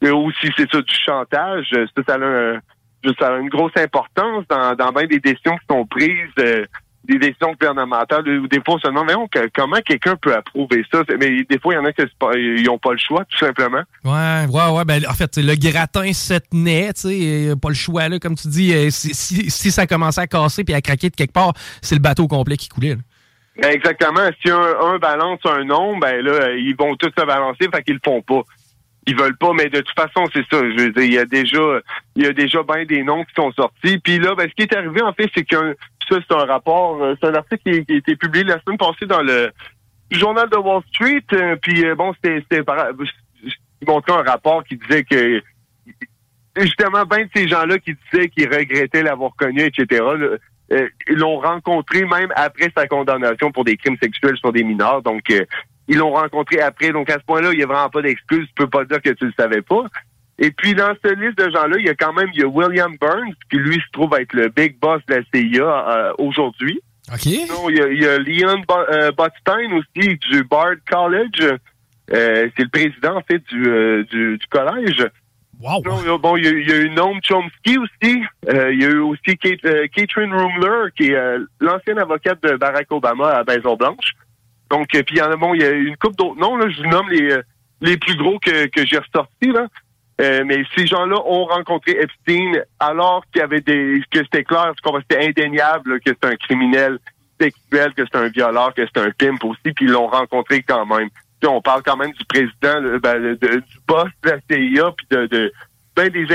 mais 0.02 0.10
aussi, 0.10 0.50
c'est 0.56 0.70
ça, 0.70 0.80
du 0.80 0.94
chantage. 0.94 1.68
Ça, 1.70 2.02
ça, 2.06 2.14
a, 2.14 3.38
une 3.38 3.48
grosse 3.48 3.76
importance 3.76 4.44
dans, 4.48 4.74
dans 4.74 4.92
bien 4.92 5.06
des 5.06 5.20
décisions 5.20 5.56
qui 5.56 5.66
sont 5.70 5.86
prises, 5.86 6.30
euh, 6.38 6.66
des 7.06 7.18
décisions 7.18 7.52
gouvernementales, 7.52 8.28
ou 8.28 8.48
des 8.48 8.60
fois 8.64 8.78
seulement, 8.80 9.04
mais 9.04 9.14
comment 9.54 9.80
quelqu'un 9.84 10.16
peut 10.16 10.34
approuver 10.34 10.84
ça? 10.92 11.02
Mais 11.20 11.44
des 11.48 11.58
fois, 11.58 11.74
il 11.74 11.76
y 11.76 11.78
en 11.78 11.84
a 11.84 11.92
qui 11.92 12.62
n'ont 12.64 12.78
pas 12.78 12.92
le 12.92 12.98
choix, 12.98 13.24
tout 13.24 13.38
simplement. 13.38 13.82
Ouais, 14.04 14.46
ouais, 14.48 14.76
ouais. 14.76 14.84
Ben, 14.84 15.02
en 15.08 15.14
fait, 15.14 15.36
le 15.36 15.54
gratin 15.54 16.12
se 16.12 16.34
tenait, 16.34 16.92
tu 16.92 17.08
sais, 17.08 17.52
pas 17.60 17.68
le 17.68 17.74
choix, 17.74 18.08
là, 18.08 18.18
comme 18.18 18.34
tu 18.34 18.48
dis. 18.48 18.74
Euh, 18.74 18.88
si, 18.90 19.14
si, 19.14 19.70
ça 19.70 19.86
commençait 19.86 20.22
à 20.22 20.26
casser 20.26 20.64
puis 20.64 20.74
à 20.74 20.80
craquer 20.80 21.10
de 21.10 21.16
quelque 21.16 21.32
part, 21.32 21.52
c'est 21.82 21.94
le 21.94 22.00
bateau 22.00 22.26
complet 22.26 22.56
qui 22.56 22.68
coulait. 22.68 22.96
Ben, 23.60 23.70
exactement. 23.70 24.28
Si 24.42 24.50
un, 24.50 24.94
un 24.94 24.98
balance 24.98 25.40
un 25.44 25.64
nom, 25.64 25.96
ben 25.98 26.22
là, 26.22 26.52
ils 26.52 26.76
vont 26.76 26.94
tous 26.96 27.12
se 27.16 27.24
balancer, 27.24 27.68
fait 27.72 27.82
qu'ils 27.82 27.94
le 27.94 28.00
font 28.04 28.22
pas 28.22 28.42
ils 29.06 29.16
veulent 29.16 29.36
pas, 29.36 29.52
mais 29.52 29.68
de 29.68 29.80
toute 29.80 29.94
façon, 29.94 30.28
c'est 30.32 30.44
ça. 30.50 30.60
Je 30.60 30.82
veux 30.82 30.90
dire, 30.90 31.02
il 31.02 31.12
y 31.12 31.18
a 31.18 31.24
déjà, 31.24 31.80
il 32.16 32.24
y 32.24 32.26
a 32.26 32.32
déjà 32.32 32.62
bien 32.64 32.84
des 32.84 33.02
noms 33.04 33.24
qui 33.24 33.34
sont 33.34 33.52
sortis. 33.52 33.98
Puis 33.98 34.18
là, 34.18 34.34
ben, 34.34 34.48
ce 34.48 34.54
qui 34.54 34.62
est 34.62 34.76
arrivé, 34.76 35.00
en 35.00 35.12
fait, 35.12 35.30
c'est 35.34 35.44
que 35.44 35.76
c'est 36.08 36.32
un 36.32 36.44
rapport, 36.44 37.02
euh, 37.02 37.14
c'est 37.20 37.28
un 37.28 37.34
article 37.34 37.84
qui, 37.84 37.92
a 37.92 37.96
été 37.96 38.16
publié 38.16 38.44
la 38.44 38.60
semaine 38.60 38.78
passée 38.78 39.06
dans 39.06 39.22
le 39.22 39.50
journal 40.10 40.48
de 40.48 40.56
Wall 40.56 40.82
Street. 40.88 41.24
Euh, 41.32 41.56
puis 41.56 41.84
euh, 41.84 41.94
bon, 41.94 42.14
c'était, 42.22 42.62
montrait 43.86 44.12
un 44.12 44.22
rapport 44.22 44.64
qui 44.64 44.76
disait 44.76 45.04
que 45.04 45.42
justement, 46.56 47.04
ben 47.04 47.24
de 47.24 47.30
ces 47.34 47.48
gens-là 47.48 47.78
qui 47.78 47.94
disaient 48.10 48.28
qu'ils 48.28 48.52
regrettaient 48.52 49.02
l'avoir 49.02 49.34
connu, 49.36 49.62
etc. 49.62 50.02
l'ont 51.08 51.38
rencontré 51.38 52.04
même 52.04 52.32
après 52.34 52.72
sa 52.76 52.86
condamnation 52.86 53.52
pour 53.52 53.64
des 53.64 53.76
crimes 53.76 53.98
sexuels 54.02 54.36
sur 54.38 54.52
des 54.52 54.64
mineurs. 54.64 55.02
Donc, 55.02 55.22
ils 55.88 55.96
l'ont 55.96 56.12
rencontré 56.12 56.60
après. 56.60 56.90
Donc, 56.90 57.10
à 57.10 57.14
ce 57.14 57.24
point-là, 57.24 57.52
il 57.52 57.58
n'y 57.58 57.62
a 57.62 57.66
vraiment 57.66 57.90
pas 57.90 58.02
d'excuse. 58.02 58.46
Tu 58.48 58.54
peux 58.56 58.68
pas 58.68 58.84
dire 58.84 59.02
que 59.02 59.10
tu 59.10 59.26
le 59.26 59.32
savais 59.38 59.62
pas. 59.62 59.84
Et 60.38 60.50
puis, 60.50 60.74
dans 60.74 60.94
cette 61.02 61.18
liste 61.18 61.38
de 61.38 61.50
gens-là, 61.50 61.76
il 61.78 61.86
y 61.86 61.88
a 61.88 61.94
quand 61.94 62.12
même 62.12 62.28
il 62.34 62.40
y 62.40 62.44
a 62.44 62.46
William 62.46 62.94
Burns, 63.00 63.34
qui 63.50 63.56
lui 63.56 63.76
se 63.76 63.90
trouve 63.92 64.14
être 64.18 64.32
le 64.34 64.48
big 64.48 64.78
boss 64.78 65.00
de 65.08 65.14
la 65.14 65.22
CIA 65.32 65.62
euh, 65.64 66.12
aujourd'hui. 66.18 66.80
OK. 67.12 67.24
il, 67.26 67.76
y 67.76 67.80
a, 67.80 67.88
il 67.88 68.02
y 68.02 68.06
a 68.06 68.18
Leon 68.18 68.62
euh, 68.70 69.12
Botstein 69.12 69.72
aussi, 69.72 70.16
du 70.30 70.44
Bard 70.44 70.76
College. 70.90 71.40
Euh, 72.12 72.48
c'est 72.56 72.64
le 72.64 72.68
président, 72.68 73.16
en 73.16 73.22
fait, 73.22 73.42
du, 73.48 74.04
du, 74.10 74.38
du, 74.38 74.46
collège. 74.50 75.06
Wow. 75.58 75.82
bon, 76.18 76.36
il 76.36 76.44
y, 76.44 76.48
a, 76.48 76.50
il 76.50 76.68
y 76.68 76.72
a 76.72 76.76
eu 76.76 76.90
Noam 76.90 77.18
Chomsky 77.22 77.78
aussi. 77.78 78.20
il 78.46 78.82
y 78.82 78.84
a 78.84 78.88
eu 78.88 78.98
aussi 78.98 79.38
Kate, 79.38 79.90
Catherine 79.94 80.34
Rumler, 80.34 80.90
qui 80.94 81.12
est 81.12 81.38
l'ancienne 81.60 81.98
avocate 81.98 82.42
de 82.42 82.56
Barack 82.56 82.92
Obama 82.92 83.30
à 83.30 83.44
Maison-Blanche. 83.44 84.12
Donc, 84.70 84.94
euh, 84.94 85.02
puis 85.02 85.16
il 85.16 85.18
y 85.18 85.22
en 85.22 85.30
a 85.30 85.36
bon, 85.36 85.54
il 85.54 85.62
y 85.62 85.64
a 85.64 85.70
une 85.70 85.96
coupe 85.96 86.16
d'autres 86.16 86.40
noms, 86.40 86.56
là, 86.56 86.68
je 86.68 86.82
vous 86.82 86.88
nomme 86.88 87.08
les, 87.08 87.32
euh, 87.32 87.42
les 87.80 87.96
plus 87.96 88.16
gros 88.16 88.38
que, 88.38 88.66
que 88.66 88.84
j'ai 88.86 88.98
ressortis, 88.98 89.52
là. 89.52 89.68
Euh, 90.20 90.44
mais 90.46 90.64
ces 90.74 90.86
gens-là 90.86 91.16
ont 91.26 91.44
rencontré 91.44 91.92
Epstein 91.92 92.62
alors 92.80 93.22
qu'il 93.30 93.40
y 93.40 93.44
avait 93.44 93.60
des 93.60 94.02
que 94.10 94.20
c'était 94.20 94.44
clair, 94.44 94.72
c'était 94.82 95.26
indéniable 95.26 96.00
que 96.00 96.10
c'était 96.10 96.28
un 96.28 96.36
criminel 96.36 96.98
sexuel, 97.38 97.92
que 97.94 98.04
c'était 98.04 98.18
un 98.18 98.28
violeur, 98.28 98.72
que 98.72 98.86
c'était 98.86 99.00
un 99.00 99.10
pimp 99.10 99.44
aussi, 99.44 99.72
puis 99.74 99.84
ils 99.84 99.90
l'ont 99.90 100.06
rencontré 100.06 100.62
quand 100.62 100.86
même. 100.86 101.10
Puis 101.38 101.48
on 101.48 101.60
parle 101.60 101.82
quand 101.82 101.98
même 101.98 102.12
du 102.12 102.24
président, 102.24 102.98
ben, 103.02 103.34
du 103.34 103.62
boss 103.86 104.08
de 104.22 104.30
la 104.30 104.38
CIA, 104.48 104.90
puis 104.96 105.06
de, 105.10 105.26
de 105.26 105.52
ben 105.94 106.08
des 106.08 106.26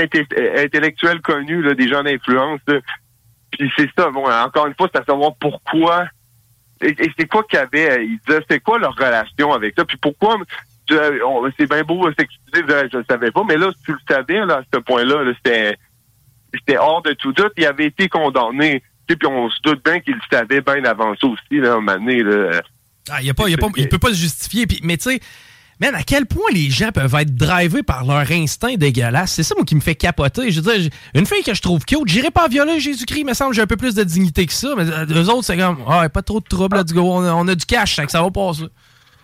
intellectuels 0.64 1.20
connus, 1.20 1.62
là, 1.62 1.74
des 1.74 1.88
gens 1.88 2.04
d'influence. 2.04 2.60
Puis 3.50 3.72
c'est 3.76 3.90
ça. 3.98 4.10
Bon, 4.10 4.30
encore 4.30 4.66
une 4.66 4.74
fois, 4.74 4.88
c'est 4.92 5.00
à 5.00 5.04
savoir 5.04 5.34
pourquoi 5.40 6.06
et, 6.82 7.12
c'est 7.18 7.26
quoi 7.26 7.44
qu'il 7.44 7.58
y 7.58 7.62
avait? 7.62 7.90
Euh, 7.90 8.02
ils 8.02 8.18
disaient, 8.26 8.44
c'est 8.50 8.60
quoi 8.60 8.78
leur 8.78 8.94
relation 8.94 9.52
avec 9.52 9.74
ça? 9.76 9.84
Puis 9.84 9.96
pourquoi, 9.96 10.36
c'est 10.88 11.68
bien 11.68 11.82
beau 11.82 12.06
s'excuser, 12.18 12.64
je 12.92 12.98
ne 12.98 13.04
savais 13.08 13.30
pas, 13.30 13.42
mais 13.46 13.56
là, 13.56 13.70
tu 13.84 13.92
le 13.92 13.98
savais, 14.08 14.44
là, 14.44 14.58
à 14.58 14.62
ce 14.72 14.80
point-là, 14.80 15.24
-là, 15.24 15.34
c'était, 16.52 16.76
hors 16.76 17.02
de 17.02 17.12
tout 17.12 17.32
doute. 17.32 17.52
Il 17.56 17.66
avait 17.66 17.86
été 17.86 18.08
condamné. 18.08 18.82
Puis 19.06 19.18
on 19.26 19.50
se 19.50 19.60
doute 19.62 19.84
bien 19.84 20.00
qu'il 20.00 20.14
le 20.14 20.20
savait 20.30 20.60
bien 20.60 20.84
avant 20.84 21.14
ça 21.20 21.26
aussi, 21.26 21.60
là, 21.60 21.72
un 21.72 21.80
moment 21.80 21.98
donné, 21.98 22.22
là. 22.22 22.60
Ah, 23.10 23.18
il 23.20 23.28
ne 23.28 23.86
peut 23.86 23.98
pas 23.98 24.10
se 24.10 24.14
justifier. 24.14 24.66
Mais 24.82 24.96
tu 24.96 25.10
sais, 25.10 25.20
Man, 25.82 25.96
à 25.96 26.04
quel 26.04 26.26
point 26.26 26.48
les 26.52 26.70
gens 26.70 26.92
peuvent 26.92 27.14
être 27.16 27.34
drivés 27.34 27.82
par 27.82 28.04
leur 28.04 28.30
instinct 28.30 28.76
dégueulasse? 28.76 29.32
C'est 29.32 29.42
ça, 29.42 29.56
moi, 29.56 29.64
qui 29.64 29.74
me 29.74 29.80
fait 29.80 29.96
capoter. 29.96 30.52
Je 30.52 30.60
veux 30.60 30.78
dire, 30.78 30.90
une 31.12 31.26
fille 31.26 31.42
que 31.42 31.54
je 31.54 31.60
trouve 31.60 31.84
cute, 31.84 32.06
j'irai 32.06 32.30
pas 32.30 32.46
violer 32.46 32.78
Jésus-Christ, 32.78 33.24
me 33.24 33.34
semble 33.34 33.52
j'ai 33.52 33.62
un 33.62 33.66
peu 33.66 33.76
plus 33.76 33.96
de 33.96 34.04
dignité 34.04 34.46
que 34.46 34.52
ça. 34.52 34.74
Mais 34.76 34.84
euh, 34.84 35.06
eux 35.06 35.28
autres, 35.28 35.44
c'est 35.44 35.56
comme, 35.56 35.78
ah, 35.88 36.08
pas 36.08 36.22
trop 36.22 36.38
de 36.38 36.44
trouble, 36.44 36.76
let's 36.76 36.92
go. 36.92 37.02
On 37.02 37.48
a, 37.48 37.54
du 37.56 37.66
cash, 37.66 37.96
ça, 37.96 38.06
ça 38.06 38.22
va 38.22 38.30
passer. 38.30 38.62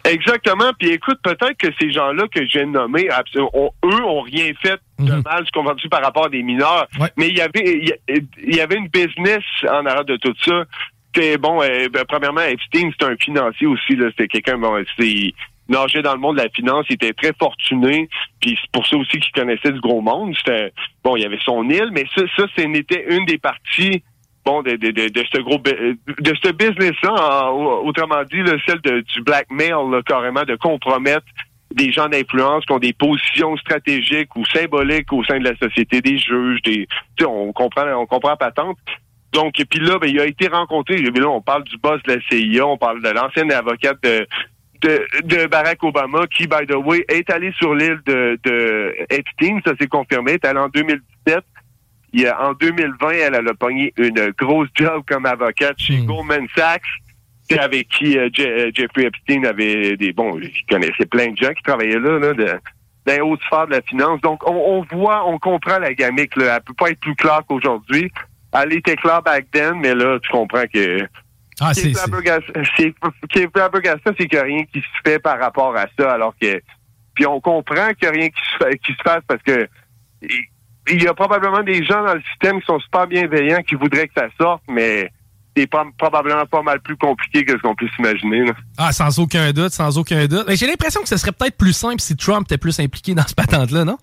Exactement. 0.08 0.72
Puis 0.78 0.90
écoute, 0.90 1.19
peut-être 1.22 1.56
que 1.56 1.69
ces 1.81 1.93
gens-là 1.93 2.25
que 2.28 2.46
j'ai 2.46 2.64
nommés, 2.64 3.08
eux 3.37 4.05
ont 4.05 4.20
rien 4.22 4.52
fait 4.60 4.81
de 4.99 5.12
mhm. 5.12 5.22
mal, 5.25 5.44
je 5.46 5.50
comprends 5.52 5.75
par 5.90 6.02
rapport 6.02 6.26
à 6.26 6.28
des 6.28 6.43
mineurs. 6.43 6.88
Mais 7.16 7.28
il 7.28 7.37
y 7.37 7.40
avait 7.40 7.94
il 8.08 8.55
y, 8.55 8.60
avait 8.60 8.76
une 8.76 8.88
business 8.88 9.43
en 9.64 9.87
arrière 9.87 10.05
de 10.05 10.16
tout 10.16 10.34
ça. 10.44 10.64
Bon, 11.40 11.60
euh, 11.62 11.88
ben, 11.88 12.05
premièrement, 12.06 12.43
Epstein, 12.43 12.90
c'est 12.99 13.06
un 13.06 13.16
financier 13.16 13.66
aussi. 13.66 13.96
C'était 13.99 14.28
quelqu'un, 14.28 14.56
bon, 14.56 14.84
c'est 14.99 15.32
nageait 15.69 16.02
dans 16.02 16.14
le 16.14 16.20
monde 16.20 16.37
de 16.37 16.43
la 16.43 16.49
finance, 16.49 16.87
il 16.88 16.94
était 16.94 17.12
très 17.12 17.32
fortuné, 17.38 18.08
puis 18.40 18.58
c'est 18.61 18.70
pour 18.72 18.87
ça 18.87 18.96
aussi 18.96 19.19
qu'il 19.19 19.32
connaissait 19.32 19.72
du 19.72 19.81
gros 19.81 20.00
monde. 20.00 20.34
C'était 20.37 20.72
bon, 21.04 21.16
il 21.16 21.22
y 21.22 21.26
avait 21.26 21.38
son 21.44 21.69
île, 21.69 21.90
mais 21.93 22.04
ça, 22.14 22.22
ça, 22.37 22.44
c'était 22.56 23.04
une 23.14 23.25
des 23.26 23.38
parties 23.38 24.02
de, 24.62 25.25
ce 25.33 25.41
gros 25.41 25.59
de 25.59 26.35
ce 26.43 26.53
business-là, 26.53 27.50
autrement 27.53 28.23
dit, 28.25 28.41
celle 28.67 28.81
de, 28.81 29.00
du 29.00 29.23
blackmail, 29.23 30.03
carrément, 30.06 30.45
de 30.45 30.56
compromettre 30.56 31.27
des 31.75 31.93
gens 31.93 32.09
d'influence 32.09 32.64
qui 32.64 32.73
ont 32.73 32.78
des 32.78 32.93
positions 32.93 33.57
stratégiques 33.59 34.35
ou 34.37 34.45
symboliques 34.47 35.12
au 35.12 35.23
sein 35.25 35.38
de 35.38 35.45
la 35.45 35.57
société, 35.57 36.00
des 36.00 36.19
juges, 36.19 36.62
des 36.62 36.88
on 37.26 37.52
comprend 37.52 37.87
on 37.95 38.07
comprend 38.07 38.37
patente. 38.37 38.78
Donc, 39.33 39.61
et 39.61 39.64
puis 39.64 39.81
là, 39.81 39.99
ben, 39.99 40.09
il 40.09 40.19
a 40.21 40.26
été 40.26 40.49
rencontré. 40.49 40.97
Là, 40.97 41.28
on 41.28 41.43
parle 41.43 41.64
du 41.64 41.76
boss 41.76 42.02
de 42.05 42.14
la 42.14 42.21
CIA, 42.28 42.67
on 42.67 42.78
parle 42.78 43.02
de 43.02 43.11
l'ancienne 43.11 43.52
avocate 43.52 44.02
de, 44.02 44.26
de, 44.81 45.47
Barack 45.47 45.83
Obama, 45.83 46.26
qui, 46.26 46.47
by 46.47 46.67
the 46.67 46.76
way, 46.76 47.05
est 47.09 47.28
allé 47.31 47.52
sur 47.59 47.75
l'île 47.75 48.00
de, 48.07 48.38
de 48.45 48.95
Epstein, 49.11 49.61
ça 49.64 49.73
s'est 49.78 49.87
confirmé, 49.88 50.33
est 50.33 50.45
allé 50.45 50.59
en 50.59 50.69
2017. 50.69 51.45
Il 52.12 52.27
a, 52.27 52.49
en 52.49 52.55
2020, 52.55 53.11
elle, 53.11 53.35
a 53.35 53.55
pogné 53.55 53.93
une 53.97 54.33
grosse 54.38 54.69
job 54.75 55.03
comme 55.07 55.27
avocate 55.27 55.79
chez 55.79 55.99
hmm. 55.99 56.07
Goldman 56.07 56.47
Sachs, 56.57 56.83
avec 57.59 57.88
qui 57.88 58.19
euh, 58.19 58.29
euh, 58.38 58.71
Jeffrey 58.75 59.05
Epstein 59.05 59.45
avait 59.45 59.97
des 59.97 60.12
bons, 60.12 60.38
il 60.38 60.53
connaissait 60.69 61.07
plein 61.07 61.31
de 61.31 61.37
gens 61.37 61.53
qui 61.53 61.62
travaillaient 61.62 61.99
là, 61.99 62.19
là 62.19 62.35
de, 62.35 62.47
dans 63.07 63.15
les 63.15 63.21
hautes 63.21 63.41
sphères 63.43 63.67
de 63.67 63.73
la 63.73 63.83
finance. 63.83 64.21
Donc, 64.21 64.47
on, 64.47 64.83
voit, 64.93 65.27
on 65.27 65.38
comprend 65.38 65.79
la 65.79 65.95
gamique. 65.95 66.37
Là. 66.37 66.57
Elle 66.57 66.62
peut 66.62 66.75
pas 66.75 66.91
être 66.91 67.00
plus 67.00 67.15
claire 67.15 67.43
qu'aujourd'hui. 67.49 68.12
Elle 68.53 68.73
était 68.75 68.97
claire 68.97 69.23
back 69.23 69.47
then, 69.50 69.75
mais 69.81 69.95
là, 69.95 70.19
tu 70.23 70.31
comprends 70.31 70.65
que 70.73 71.07
ah, 71.61 71.75
c'est. 71.75 71.93
C'est 74.17 74.27
qu'il 74.27 74.38
n'y 74.38 74.38
a 74.38 74.43
rien 74.43 74.65
qui 74.65 74.81
se 74.81 74.87
fait 75.05 75.19
par 75.19 75.38
rapport 75.38 75.77
à 75.77 75.87
ça, 75.99 76.12
alors 76.12 76.35
que. 76.41 76.61
Puis 77.15 77.27
on 77.27 77.41
comprend 77.41 77.88
qu'il 77.95 78.09
n'y 78.09 78.17
a 78.17 78.21
rien 78.21 78.29
qui 78.29 78.41
se, 78.59 78.77
qui 78.77 78.93
se 78.93 79.03
fasse 79.03 79.23
parce 79.27 79.43
que. 79.43 79.69
Il 80.90 81.02
y 81.02 81.09
a 81.09 81.14
probablement 81.14 81.62
des 81.62 81.85
gens 81.85 82.02
dans 82.04 82.14
le 82.14 82.23
système 82.23 82.61
qui 82.61 82.66
sont 82.66 82.80
super 82.80 83.07
bienveillants, 83.07 83.62
qui 83.62 83.75
voudraient 83.75 84.09
que 84.09 84.14
ça 84.16 84.28
sorte, 84.40 84.62
mais 84.68 85.11
c'est 85.57 85.68
probablement 85.99 86.47
pas 86.47 86.62
mal 86.62 86.80
plus 86.80 86.97
compliqué 86.97 87.45
que 87.45 87.52
ce 87.52 87.59
qu'on 87.59 87.75
puisse 87.75 87.90
imaginer. 87.99 88.50
Ah, 88.76 88.92
sans 88.92 89.18
aucun 89.18 89.52
doute, 89.52 89.73
sans 89.73 89.99
aucun 89.99 90.26
doute. 90.26 90.45
J'ai 90.54 90.66
l'impression 90.66 91.02
que 91.02 91.09
ce 91.09 91.16
serait 91.16 91.33
peut-être 91.33 91.57
plus 91.57 91.73
simple 91.73 92.00
si 92.00 92.16
Trump 92.16 92.47
était 92.47 92.59
plus 92.59 92.78
impliqué 92.80 93.14
dans 93.14 93.26
ce 93.26 93.35
patente-là, 93.35 93.85
non? 93.85 93.99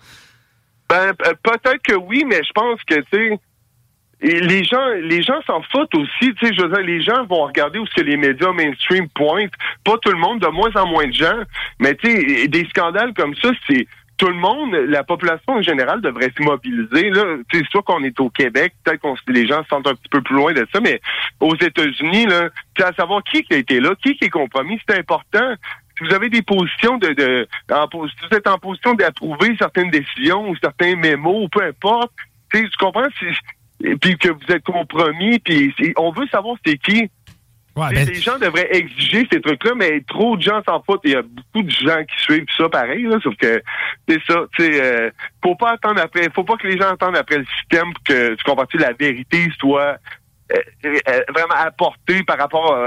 Ben, 0.90 1.14
peut-être 1.14 1.82
que 1.82 1.96
oui, 1.96 2.26
mais 2.28 2.42
je 2.44 2.52
pense 2.54 2.80
que, 2.84 2.96
tu 2.96 3.06
sais, 3.12 3.40
les 4.22 4.64
gens, 4.64 4.86
les 5.02 5.22
gens 5.22 5.42
s'en 5.48 5.62
foutent 5.72 5.96
aussi, 5.96 6.34
tu 6.36 6.48
sais, 6.48 6.54
je 6.54 6.62
veux 6.62 6.70
dire, 6.70 6.86
les 6.86 7.02
gens 7.02 7.26
vont 7.26 7.46
regarder 7.46 7.80
où 7.80 7.86
ce 7.88 7.96
que 7.96 8.02
les 8.02 8.18
médias 8.18 8.52
mainstream 8.52 9.08
pointent. 9.10 9.54
Pas 9.84 9.98
tout 10.02 10.12
le 10.12 10.18
monde, 10.18 10.40
de 10.40 10.48
moins 10.48 10.72
en 10.76 10.88
moins 10.88 11.08
de 11.08 11.14
gens. 11.14 11.40
Mais 11.80 11.96
tu 11.96 12.10
sais, 12.10 12.48
des 12.48 12.66
scandales 12.70 13.14
comme 13.14 13.36
ça, 13.36 13.50
c'est 13.68 13.88
tout 14.18 14.28
le 14.28 14.36
monde, 14.36 14.74
la 14.74 15.04
population 15.04 15.54
en 15.54 15.62
général 15.62 16.02
devrait 16.02 16.32
se 16.38 16.42
mobiliser. 16.42 17.10
Là, 17.10 17.38
c'est 17.52 17.66
soit 17.68 17.84
qu'on 17.84 18.04
est 18.04 18.20
au 18.20 18.30
Québec, 18.30 18.74
peut-être 18.84 19.02
qu'on 19.02 19.16
les 19.28 19.48
gens 19.48 19.64
se 19.64 19.70
sentent 19.70 19.88
un 19.88 19.96
petit 19.96 20.10
peu 20.10 20.22
plus 20.22 20.36
loin 20.36 20.54
de 20.54 20.66
ça, 20.74 20.80
mais 20.80 21.02
aux 21.40 21.56
États-Unis, 21.56 22.26
là, 22.26 22.50
à 22.82 22.94
savoir 22.94 23.24
qui, 23.24 23.46
a 23.52 23.56
été 23.56 23.80
là, 23.80 23.94
qui, 24.02 24.18
est 24.20 24.30
compromis, 24.30 24.80
c'est 24.88 24.98
important. 24.98 25.56
Si 25.98 26.04
vous 26.06 26.14
avez 26.14 26.30
des 26.30 26.42
positions 26.42 26.98
de, 26.98 27.14
de 27.14 27.48
si 27.70 28.28
vous 28.30 28.38
êtes 28.38 28.48
en 28.48 28.58
position 28.58 28.94
d'approuver 28.94 29.56
certaines 29.58 29.90
décisions 29.90 30.50
ou 30.50 30.56
certains 30.58 30.96
mémos, 30.96 31.48
peu 31.52 31.64
importe, 31.64 32.12
tu 32.52 32.70
comprends, 32.80 33.08
puis 33.80 34.18
que 34.18 34.30
vous 34.30 34.54
êtes 34.54 34.64
compromis, 34.64 35.40
puis 35.40 35.74
on 35.98 36.12
veut 36.12 36.28
savoir 36.28 36.56
c'est 36.66 36.78
qui. 36.78 37.10
Ouais, 37.76 37.94
ben 37.94 38.08
Les 38.08 38.16
gens 38.16 38.38
devraient 38.40 38.70
exiger 38.72 39.28
ces 39.32 39.42
trucs-là, 39.42 39.74
mais 39.76 40.02
trop 40.08 40.38
de 40.38 40.42
gens 40.42 40.62
s'en 40.66 40.82
foutent. 40.84 41.02
Il 41.04 41.12
y 41.12 41.16
a 41.16 41.22
beaucoup 41.22 41.62
de 41.62 41.72
gens 41.72 42.04
qui 42.06 42.24
suivent 42.24 42.46
ça 42.58 42.70
pareil, 42.70 43.04
là, 43.04 43.18
sauf 43.22 43.36
que 43.36 43.62
c'est 44.08 44.22
ça. 44.28 44.46
Sais, 44.58 44.82
euh, 44.82 45.10
faut 45.44 45.56
pas 45.56 45.72
attendre 45.72 46.00
après, 46.02 46.30
faut 46.34 46.46
pas 46.46 46.56
que 46.56 46.68
les 46.68 46.78
gens 46.78 46.94
attendent 46.94 47.18
après 47.18 47.40
le 47.40 47.46
système 47.60 47.94
pour 47.94 48.04
que 48.04 48.36
tu 48.36 48.44
comprends 48.46 48.66
la 48.76 48.94
vérité 48.94 49.50
soit 49.60 49.98
euh, 50.54 50.58
euh, 50.86 51.22
vraiment 51.34 51.56
apportée 51.58 52.24
par 52.24 52.38
rapport 52.38 52.78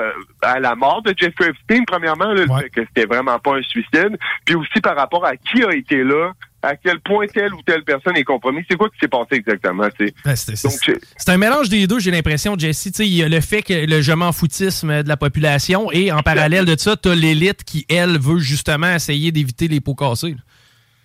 à 0.40 0.58
la 0.58 0.74
mort 0.74 1.02
de 1.02 1.12
Jeffrey 1.14 1.50
Epstein, 1.50 1.84
premièrement, 1.86 2.32
là, 2.32 2.44
que 2.72 2.80
c'était 2.86 3.06
vraiment 3.06 3.38
pas 3.38 3.56
un 3.56 3.62
suicide, 3.62 4.16
puis 4.46 4.54
aussi 4.54 4.80
par 4.80 4.96
rapport 4.96 5.24
à 5.26 5.36
qui 5.36 5.62
a 5.64 5.74
été 5.74 6.02
là, 6.02 6.32
à 6.62 6.76
quel 6.76 7.00
point 7.00 7.26
telle 7.26 7.54
ou 7.54 7.62
telle 7.62 7.84
personne 7.84 8.16
est 8.16 8.24
compromise. 8.24 8.64
C'est 8.68 8.76
quoi 8.76 8.88
qui 8.88 8.98
s'est 8.98 9.08
passé 9.08 9.36
exactement? 9.36 9.88
Ben, 10.24 10.34
c'est 10.34 11.28
un 11.28 11.36
mélange 11.36 11.68
des 11.68 11.86
deux, 11.86 12.00
j'ai 12.00 12.10
l'impression, 12.10 12.58
Jesse. 12.58 12.90
Il 12.98 13.14
y 13.14 13.22
a 13.22 13.28
le 13.28 13.40
fait 13.40 13.62
que 13.62 13.86
le 13.86 14.00
je 14.00 14.12
m'en 14.12 14.32
foutisme 14.32 15.02
de 15.02 15.08
la 15.08 15.16
population 15.16 15.90
et 15.92 16.10
en 16.10 16.22
parallèle 16.22 16.64
de 16.64 16.76
ça, 16.76 16.96
tu 16.96 17.08
as 17.08 17.14
l'élite 17.14 17.64
qui, 17.64 17.86
elle, 17.88 18.18
veut 18.18 18.38
justement 18.38 18.92
essayer 18.92 19.30
d'éviter 19.30 19.68
les 19.68 19.80
pots 19.80 19.94
cassés. 19.94 20.34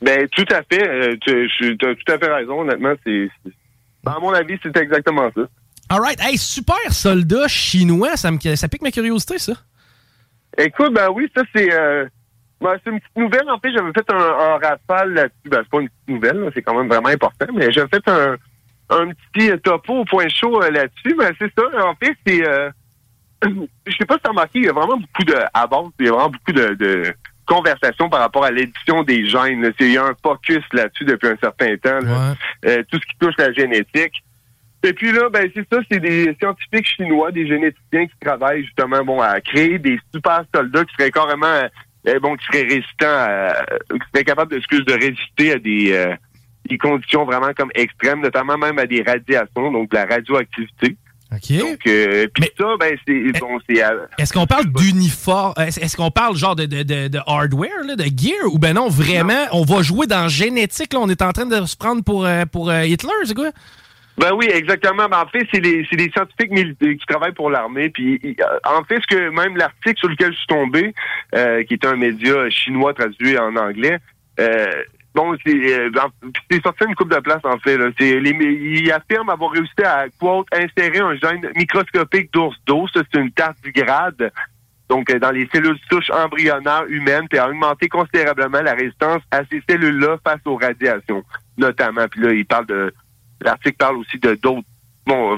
Ben, 0.02 0.28
tout 0.30 0.46
à 0.52 0.62
fait. 0.64 0.88
Euh, 0.88 1.16
tu 1.22 1.78
as 1.82 1.96
tout 1.96 2.12
à 2.12 2.18
fait 2.18 2.34
raison, 2.34 2.62
honnêtement. 2.62 2.94
C'est, 3.06 3.30
à 4.06 4.20
mon 4.20 4.34
avis, 4.34 4.58
c'est 4.64 4.76
exactement 4.76 5.30
ça. 5.36 5.42
All 5.90 6.02
right. 6.02 6.20
Hey, 6.20 6.38
super 6.38 6.92
soldat 6.92 7.48
chinois. 7.48 8.18
Ça, 8.18 8.32
me, 8.32 8.40
ça 8.56 8.68
pique 8.68 8.82
ma 8.82 8.92
curiosité, 8.92 9.38
ça. 9.38 9.54
Écoute, 10.58 10.94
ben 10.94 11.10
oui, 11.10 11.32
ça, 11.36 11.44
c'est... 11.56 11.72
Euh, 11.74 12.06
ben, 12.64 12.78
c'est 12.82 12.92
une 12.92 13.00
petite 13.00 13.18
nouvelle. 13.18 13.50
En 13.50 13.60
fait, 13.60 13.74
j'avais 13.74 13.92
fait 13.92 14.10
un, 14.10 14.58
rafale 14.58 15.14
là-dessus. 15.14 15.50
Ben, 15.50 15.60
c'est 15.64 15.70
pas 15.70 15.82
une 15.82 15.90
petite 15.90 16.08
nouvelle, 16.08 16.52
c'est 16.54 16.62
quand 16.62 16.76
même 16.76 16.88
vraiment 16.88 17.10
important, 17.10 17.46
mais 17.54 17.72
j'avais 17.72 17.90
fait 17.90 18.08
un, 18.08 18.38
un 18.90 19.10
petit 19.10 19.52
topo 19.62 20.00
au 20.00 20.06
point 20.06 20.30
chaud 20.30 20.62
euh, 20.64 20.72
là-dessus. 20.72 21.14
Ben, 21.18 21.34
c'est 21.38 21.52
ça. 21.58 21.64
En 21.86 21.96
fait, 21.96 22.16
c'est. 22.26 22.48
Euh, 22.48 22.72
je 23.86 23.98
sais 23.98 24.06
pas 24.06 24.16
si 24.16 24.22
tu 24.22 24.28
as 24.28 24.30
remarqué, 24.30 24.60
il 24.60 24.66
y 24.66 24.70
a 24.70 24.74
vraiment 24.74 24.98
beaucoup 24.98 25.24
de. 25.26 25.36
À 25.54 25.68
il 26.00 26.06
y 26.06 26.10
a 26.10 26.12
vraiment 26.14 26.30
beaucoup 26.30 26.54
de, 26.54 26.74
de 26.76 27.14
conversations 27.46 28.10
par 28.10 28.22
rapport 28.22 28.46
à 28.46 28.52
l'édition 28.52 29.04
des 29.04 29.28
gènes. 29.28 29.74
Il 29.82 29.92
y 29.92 29.98
a 29.98 30.06
un 30.06 30.16
focus 30.24 30.64
là-dessus 30.72 31.04
depuis 31.04 31.28
un 31.28 31.38
certain 31.42 31.76
temps. 31.76 32.00
Euh, 32.66 32.84
tout 32.90 32.98
ce 32.98 33.06
qui 33.06 33.18
touche 33.20 33.36
la 33.38 33.52
génétique. 33.52 34.24
Et 34.86 34.92
puis 34.92 35.14
là, 35.14 35.30
ben 35.30 35.50
c'est 35.54 35.66
ça, 35.72 35.80
c'est 35.90 36.00
des 36.00 36.36
scientifiques 36.42 36.88
chinois, 36.88 37.32
des 37.32 37.48
généticiens 37.48 38.06
qui 38.06 38.16
travaillent 38.22 38.64
justement 38.66 39.04
bon 39.04 39.22
à 39.22 39.40
créer 39.40 39.80
des 39.80 39.98
super 40.14 40.44
soldats 40.54 40.84
qui 40.84 40.94
seraient 40.96 41.12
carrément 41.12 41.70
eh, 42.06 42.20
bon, 42.20 42.36
qui 42.36 42.46
serait 42.46 42.64
résistant, 42.64 43.08
à, 43.08 43.66
qui 43.90 44.00
serait 44.14 44.24
capable 44.24 44.52
de, 44.52 44.60
de 44.60 44.94
résister 44.94 45.54
à 45.54 45.60
des, 45.60 45.92
euh, 45.94 46.16
des 46.70 46.78
conditions 46.78 47.26
vraiment 47.26 47.54
comme 47.58 47.72
extrêmes, 47.76 48.22
notamment 48.22 48.58
même 48.58 48.80
à 48.80 48.86
des 48.86 49.02
radiations, 49.02 49.72
donc 49.72 49.90
de 49.90 49.96
la 49.96 50.06
radioactivité. 50.06 50.96
OK. 51.32 51.58
Donc, 51.58 51.80
euh, 51.88 52.28
puis 52.34 52.50
ça, 52.58 52.66
ben, 52.80 52.96
c'est. 53.08 53.40
Bon, 53.40 53.58
est-ce 54.20 54.34
qu'on 54.34 54.46
parle 54.46 54.66
d'uniforme? 54.72 55.54
Est-ce 55.58 55.98
qu'on 55.98 56.12
parle 56.12 56.36
genre 56.36 56.56
de, 56.56 56.66
de, 56.66 56.84
de, 56.84 57.08
de 57.08 57.20
hardware, 57.26 57.84
là, 57.88 57.96
de 57.96 58.04
gear? 58.04 58.54
Ou 58.54 58.60
ben 58.60 58.74
non, 58.74 58.88
vraiment, 58.88 59.48
on 59.52 59.64
va 59.64 59.82
jouer 59.82 60.06
dans 60.06 60.28
génétique, 60.28 60.94
là, 60.94 61.00
on 61.00 61.10
est 61.10 61.24
en 61.24 61.32
train 61.32 61.48
de 61.48 61.66
se 61.66 61.76
prendre 61.76 62.04
pour, 62.04 62.26
euh, 62.26 62.46
pour 62.46 62.72
Hitler, 62.72 63.10
c'est 63.26 63.34
quoi? 63.34 63.50
Ben 64.18 64.32
oui, 64.34 64.48
exactement. 64.54 65.08
En 65.12 65.26
fait, 65.28 65.48
c'est 65.52 65.60
des, 65.60 65.88
des 65.92 66.12
scientifiques 66.12 66.52
militaires 66.52 66.96
qui 67.00 67.06
travaillent 67.08 67.34
pour 67.34 67.50
l'armée. 67.50 67.90
Puis 67.90 68.20
euh, 68.24 68.44
en 68.64 68.84
fait, 68.84 69.02
ce 69.02 69.08
que 69.08 69.30
même 69.30 69.58
l'article 69.58 69.98
sur 69.98 70.10
lequel 70.10 70.32
je 70.32 70.38
suis 70.38 70.48
tombé, 70.48 70.94
euh, 71.36 71.64
qui 71.64 71.74
est 71.74 71.86
un 71.86 71.96
média 71.96 72.50
chinois 72.50 72.94
traduit 72.94 73.38
en 73.38 73.56
anglais, 73.56 73.98
euh, 74.40 74.84
bon, 75.16 75.36
c'est 75.44 75.90
c'est 76.52 76.62
sorti 76.62 76.86
une 76.88 76.96
coupe 76.96 77.12
de 77.14 77.20
place 77.20 77.44
en 77.44 77.58
fait. 77.58 77.78
Là. 77.78 77.90
C'est 77.98 78.20
les, 78.20 78.32
il 78.32 78.92
affirme 78.92 79.30
avoir 79.30 79.52
réussi 79.52 79.84
à 79.84 80.06
quote 80.20 80.48
insérer 80.54 81.00
un 81.00 81.16
gène 81.16 81.50
microscopique 81.56 82.32
d'ours 82.34 82.56
d'eau. 82.68 82.88
Ça, 82.94 83.02
c'est 83.12 83.20
une 83.20 83.32
tardigrade. 83.32 84.32
Donc, 84.90 85.12
dans 85.12 85.32
les 85.32 85.48
cellules 85.52 85.80
souches 85.90 86.12
embryonnaires 86.12 86.86
humaines, 86.88 87.28
puis 87.28 87.40
a 87.40 87.50
augmenté 87.50 87.88
considérablement 87.88 88.62
la 88.62 88.74
résistance 88.74 89.24
à 89.32 89.42
ces 89.50 89.64
cellules-là 89.68 90.18
face 90.24 90.42
aux 90.46 90.58
radiations, 90.58 91.24
notamment. 91.58 92.08
Puis 92.10 92.22
là, 92.22 92.32
il 92.34 92.46
parle 92.46 92.68
de 92.68 92.94
L'article 93.44 93.78
parle 93.78 93.98
aussi 93.98 94.18
de 94.20 94.36
d'autres 94.36 94.68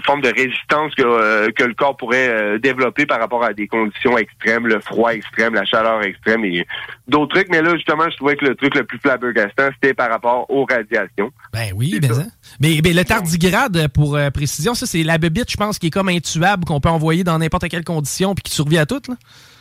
formes 0.06 0.22
de 0.22 0.32
résistance 0.36 0.94
que, 0.96 1.04
euh, 1.04 1.50
que 1.52 1.64
le 1.64 1.74
corps 1.74 1.98
pourrait 1.98 2.30
euh, 2.30 2.60
développer 2.60 3.06
par 3.06 3.20
rapport 3.20 3.44
à 3.44 3.54
des 3.54 3.68
conditions 3.68 4.18
extrêmes, 4.18 4.68
le 4.68 4.80
froid 4.80 5.12
extrême, 5.12 5.54
la 5.54 5.66
chaleur 5.66 6.04
extrême 6.04 6.46
et 6.46 6.66
d'autres 7.08 7.36
trucs. 7.36 7.50
Mais 7.50 7.62
là, 7.62 7.76
justement, 7.76 8.10
je 8.10 8.16
trouvais 8.16 8.36
que 8.36 8.46
le 8.46 8.56
truc 8.56 8.76
le 8.76 8.84
plus 8.84 9.00
flabbergastant, 9.00 9.70
c'était 9.74 9.94
par 9.94 10.10
rapport 10.10 10.46
aux 10.50 10.66
radiations. 10.66 11.32
Ben 11.52 11.72
oui, 11.76 12.00
ben 12.00 12.14
ça. 12.14 12.26
Mais, 12.60 12.80
mais, 12.84 12.94
le 12.94 13.04
tardigrade, 13.04 13.88
pour 13.90 14.16
euh, 14.16 14.30
précision, 14.30 14.76
ça, 14.76 14.86
c'est 14.86 15.04
la 15.04 15.18
bébite, 15.18 15.50
je 15.50 15.58
pense, 15.58 15.80
qui 15.80 15.88
est 15.88 15.92
comme 15.92 16.10
intuable, 16.10 16.66
qu'on 16.66 16.80
peut 16.80 16.90
envoyer 16.90 17.24
dans 17.24 17.40
n'importe 17.40 17.68
quelle 17.70 17.84
condition 17.84 18.36
puis 18.36 18.44
qui 18.44 18.52
survit 18.52 18.78
à 18.78 18.86
toutes, 18.86 19.08
là. 19.08 19.16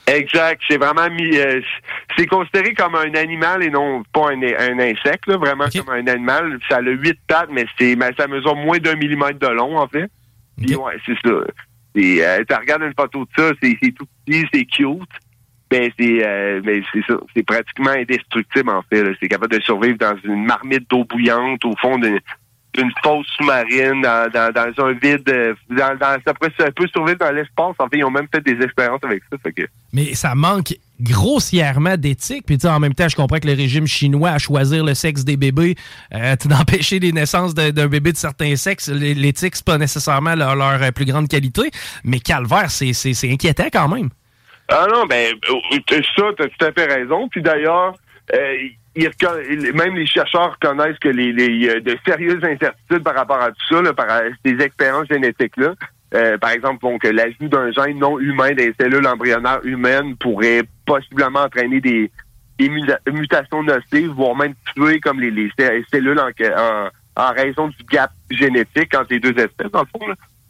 Exact. 0.06 0.60
C'est 0.68 0.76
vraiment 0.76 1.08
mis. 1.10 1.36
Euh, 1.38 1.60
c'est 2.16 2.26
considéré 2.26 2.74
comme 2.74 2.94
un 2.94 3.14
animal 3.14 3.62
et 3.62 3.70
non 3.70 4.02
pas 4.12 4.30
un, 4.32 4.42
un 4.42 4.78
insecte, 4.78 5.26
là, 5.26 5.36
vraiment 5.36 5.66
comme 5.74 5.94
un 5.94 6.06
animal. 6.06 6.58
Ça 6.68 6.76
a 6.76 6.80
huit 6.80 7.18
pattes, 7.26 7.48
mais 7.50 7.66
c'est 7.78 7.96
mais 7.96 8.10
ça 8.18 8.26
mesure 8.26 8.54
moins 8.54 8.78
d'un 8.78 8.96
millimètre 8.96 9.38
de 9.38 9.48
long, 9.48 9.78
en 9.78 9.88
fait. 9.88 10.10
Puis 10.58 10.76
ouais, 10.76 10.96
c'est 11.06 11.16
ça. 11.24 11.30
Euh, 11.96 12.44
tu 12.48 12.54
regardes 12.54 12.82
une 12.82 12.94
photo 12.94 13.24
de 13.24 13.30
ça, 13.36 13.52
c'est 13.62 13.92
tout 13.92 14.06
petit, 14.26 14.44
c'est 14.52 14.64
cute. 14.64 15.00
Ben 15.70 15.90
c'est 15.98 16.26
euh, 16.26 16.60
mais 16.64 16.82
c'est 16.92 17.04
ça. 17.06 17.14
C'est 17.34 17.42
pratiquement 17.42 17.90
indestructible 17.90 18.70
en 18.70 18.82
fait. 18.82 19.04
C'est 19.20 19.28
capable 19.28 19.56
de 19.56 19.62
survivre 19.62 19.96
dans 19.96 20.16
une 20.24 20.44
marmite 20.44 20.88
d'eau 20.90 21.04
bouillante 21.04 21.64
au 21.64 21.74
fond 21.76 21.98
d'une 21.98 22.20
une 22.78 22.90
fosse 23.02 23.26
sous-marine 23.36 24.02
dans, 24.02 24.30
dans, 24.30 24.52
dans, 24.52 24.84
un 24.84 24.92
vide. 24.92 25.28
Euh, 25.28 25.54
dans, 25.70 25.96
dans, 25.96 26.16
ça, 26.26 26.34
peut, 26.34 26.50
ça 26.58 26.70
peut 26.72 26.86
survivre 26.88 27.18
dans 27.18 27.30
l'espace. 27.30 27.74
En 27.78 27.88
fait, 27.88 27.98
ils 27.98 28.04
ont 28.04 28.10
même 28.10 28.28
fait 28.32 28.40
des 28.40 28.62
expériences 28.62 29.02
avec 29.04 29.22
ça. 29.30 29.36
Fait 29.42 29.52
que... 29.52 29.62
Mais 29.92 30.14
ça 30.14 30.34
manque 30.34 30.74
grossièrement 31.00 31.96
d'éthique. 31.96 32.44
Puis 32.46 32.58
en 32.64 32.80
même 32.80 32.94
temps, 32.94 33.08
je 33.08 33.16
comprends 33.16 33.38
que 33.38 33.46
le 33.46 33.54
régime 33.54 33.86
chinois 33.86 34.30
a 34.30 34.38
choisir 34.38 34.84
le 34.84 34.94
sexe 34.94 35.24
des 35.24 35.36
bébés, 35.36 35.74
euh, 36.14 36.36
d'empêcher 36.44 36.98
les 36.98 37.12
naissances 37.12 37.54
d'un 37.54 37.88
bébé 37.88 38.12
de 38.12 38.16
certains 38.16 38.56
sexes. 38.56 38.88
L'éthique, 38.88 39.56
c'est 39.56 39.64
pas 39.64 39.78
nécessairement 39.78 40.34
leur, 40.34 40.56
leur, 40.56 40.82
euh, 40.82 40.90
plus 40.90 41.04
grande 41.04 41.28
qualité. 41.28 41.70
Mais 42.04 42.20
calvaire, 42.20 42.70
c'est 42.70 42.92
inquiétant 43.24 43.68
quand 43.72 43.88
même. 43.88 44.10
Ah 44.68 44.86
non, 44.90 45.04
ben 45.06 45.34
ça, 46.16 46.22
t'as 46.38 46.48
tout 46.48 46.64
à 46.64 46.72
fait 46.72 46.86
raison. 46.86 47.28
Puis 47.28 47.42
d'ailleurs, 47.42 47.94
euh, 48.32 48.56
même 48.96 49.96
les 49.96 50.06
chercheurs 50.06 50.52
reconnaissent 50.52 50.98
que 50.98 51.08
les, 51.08 51.30
y 51.30 51.68
a 51.68 51.80
de 51.80 51.98
sérieuses 52.06 52.44
incertitudes 52.44 53.02
par 53.02 53.14
rapport 53.14 53.40
à 53.40 53.50
tout 53.50 53.66
ça, 53.68 53.82
là, 53.82 53.92
par 53.92 54.06
ces 54.44 54.52
expériences 54.60 55.08
génétiques-là. 55.08 55.74
Euh, 56.14 56.38
par 56.38 56.50
exemple, 56.50 56.78
bon, 56.80 56.98
que 56.98 57.08
l'ajout 57.08 57.48
d'un 57.48 57.72
gène 57.72 57.98
non 57.98 58.20
humain 58.20 58.52
des 58.52 58.72
cellules 58.78 59.06
embryonnaires 59.06 59.64
humaines 59.64 60.16
pourrait 60.16 60.62
possiblement 60.86 61.40
entraîner 61.40 61.80
des, 61.80 62.10
mutations 63.10 63.64
nocives, 63.64 64.10
voire 64.10 64.36
même 64.36 64.54
tuer 64.74 65.00
comme 65.00 65.20
les, 65.20 65.50
cellules 65.92 66.20
en, 66.20 66.30
en, 67.16 67.32
raison 67.32 67.66
du 67.66 67.84
gap 67.90 68.12
génétique 68.30 68.94
entre 68.96 69.08
les 69.10 69.18
deux 69.18 69.36
espèces, 69.36 69.72
dans 69.72 69.82
le 69.82 69.86
fond. 69.86 70.06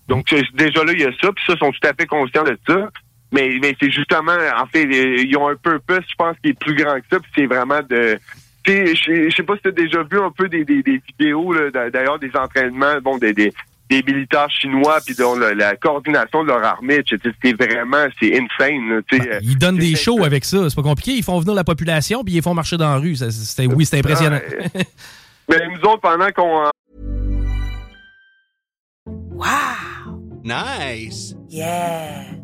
Donc, 0.07 0.27
déjà 0.53 0.85
là, 0.85 0.93
il 0.93 1.01
y 1.01 1.05
a 1.05 1.13
ça, 1.19 1.33
puis 1.33 1.45
ça, 1.47 1.57
sont 1.57 1.71
tout 1.71 1.89
à 1.89 1.95
fait 1.95 2.07
conscients 2.07 2.45
de 2.45 2.59
ça. 2.67 2.91
Mais, 3.35 3.59
mais 3.61 3.75
c'est 3.81 3.91
justement, 3.91 4.37
en 4.57 4.67
fait, 4.67 4.85
ils 4.85 5.37
ont 5.37 5.49
un 5.49 5.57
purpose, 5.57 6.05
je 6.09 6.15
pense, 6.17 6.37
qui 6.41 6.51
est 6.51 6.59
plus 6.59 6.77
grand 6.77 6.95
que 7.01 7.07
ça, 7.11 7.19
puis 7.19 7.31
c'est 7.37 7.47
vraiment 7.47 7.81
de... 7.91 8.17
Je 8.65 9.35
sais 9.37 9.43
pas 9.43 9.57
si 9.57 9.63
tu 9.63 9.69
as 9.69 9.73
déjà 9.73 10.03
vu 10.05 10.21
un 10.21 10.31
peu 10.31 10.49
des, 10.49 10.65
des, 10.65 10.83
vidéos, 10.83 11.53
d'ailleurs, 11.73 12.19
des 12.21 12.31
entraînements, 12.35 13.01
bon, 13.03 13.19
des, 13.19 13.33
des, 13.33 13.53
militaires 13.91 14.49
chinois, 14.51 14.99
puis 15.05 15.17
dont 15.17 15.37
la, 15.37 15.75
coordination 15.77 16.45
de 16.45 16.49
leur 16.49 16.65
armée, 16.65 17.03
c'est 17.11 17.53
vraiment, 17.53 18.07
c'est 18.23 18.33
insane. 18.35 19.03
Ben, 19.11 19.41
ils 19.43 19.59
donnent 19.59 19.79
des 19.79 19.97
shows 19.97 20.25
avec 20.25 20.45
ça, 20.45 20.71
c'est 20.71 20.77
pas 20.77 20.83
compliqué. 20.83 21.13
Ils 21.13 21.25
font 21.25 21.41
venir 21.41 21.55
la 21.55 21.65
population, 21.65 22.23
puis 22.23 22.35
ils 22.35 22.43
font 22.43 22.55
marcher 22.55 22.77
dans 22.77 22.89
la 22.89 22.99
rue. 22.99 23.17
c'était, 23.17 23.67
oui, 23.67 23.85
c'est 23.85 23.99
impressionnant. 23.99 24.41
mais 25.49 25.59
nous 25.69 25.89
autres, 25.89 26.01
pendant 26.01 26.31
qu'on... 26.31 26.71
Wow! 29.35 30.41
Nice! 30.45 31.35
Yeah! 31.51 32.44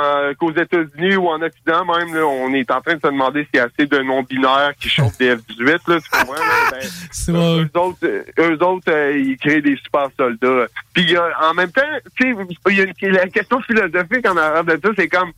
Euh, 0.00 0.34
qu'aux 0.34 0.50
États-Unis 0.50 1.14
ou 1.14 1.28
en 1.28 1.40
Occident 1.40 1.84
même, 1.84 2.12
là, 2.12 2.26
on 2.26 2.52
est 2.52 2.68
en 2.72 2.80
train 2.80 2.96
de 2.96 3.00
se 3.00 3.06
demander 3.06 3.44
s'il 3.44 3.58
y 3.58 3.60
a 3.60 3.66
assez 3.66 3.86
de 3.86 3.98
non-binaires 3.98 4.72
qui 4.80 4.88
chauffent 4.88 5.16
des 5.18 5.36
F-18. 5.36 5.66
Là, 5.86 6.00
tu 6.00 6.10
comprends? 6.10 6.34
Ben, 6.72 7.36
eux, 7.36 7.70
autres, 7.78 7.98
euh, 8.02 8.24
eux 8.40 8.60
autres 8.64 8.90
euh, 8.90 9.16
ils 9.16 9.36
créent 9.36 9.62
des 9.62 9.76
super 9.76 10.08
soldats. 10.16 10.66
Puis 10.94 11.16
euh, 11.16 11.30
en 11.40 11.54
même 11.54 11.70
temps, 11.70 11.82
tu 12.16 12.34
sais, 12.34 12.36
il 12.70 12.76
y 12.76 12.80
a 12.80 12.86
une, 12.86 13.14
la 13.14 13.28
question 13.28 13.60
philosophique 13.60 14.28
en 14.28 14.36
arrière 14.36 14.64
de 14.64 14.80
ça, 14.82 14.90
c'est 14.96 15.06
comme, 15.06 15.30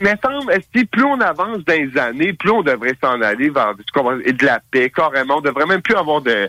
mais 0.00 0.14
semble, 0.24 0.50
est-ce 0.50 0.80
que 0.80 0.86
plus 0.86 1.04
on 1.04 1.20
avance 1.20 1.58
dans 1.58 1.74
les 1.74 1.98
années, 1.98 2.32
plus 2.32 2.52
on 2.52 2.62
devrait 2.62 2.96
s'en 3.02 3.20
aller 3.20 3.50
vers 3.50 3.74
et 4.24 4.32
de 4.32 4.46
la 4.46 4.60
paix, 4.70 4.88
carrément. 4.88 5.36
On 5.36 5.42
devrait 5.42 5.66
même 5.66 5.82
plus 5.82 5.96
avoir 5.96 6.22
de... 6.22 6.48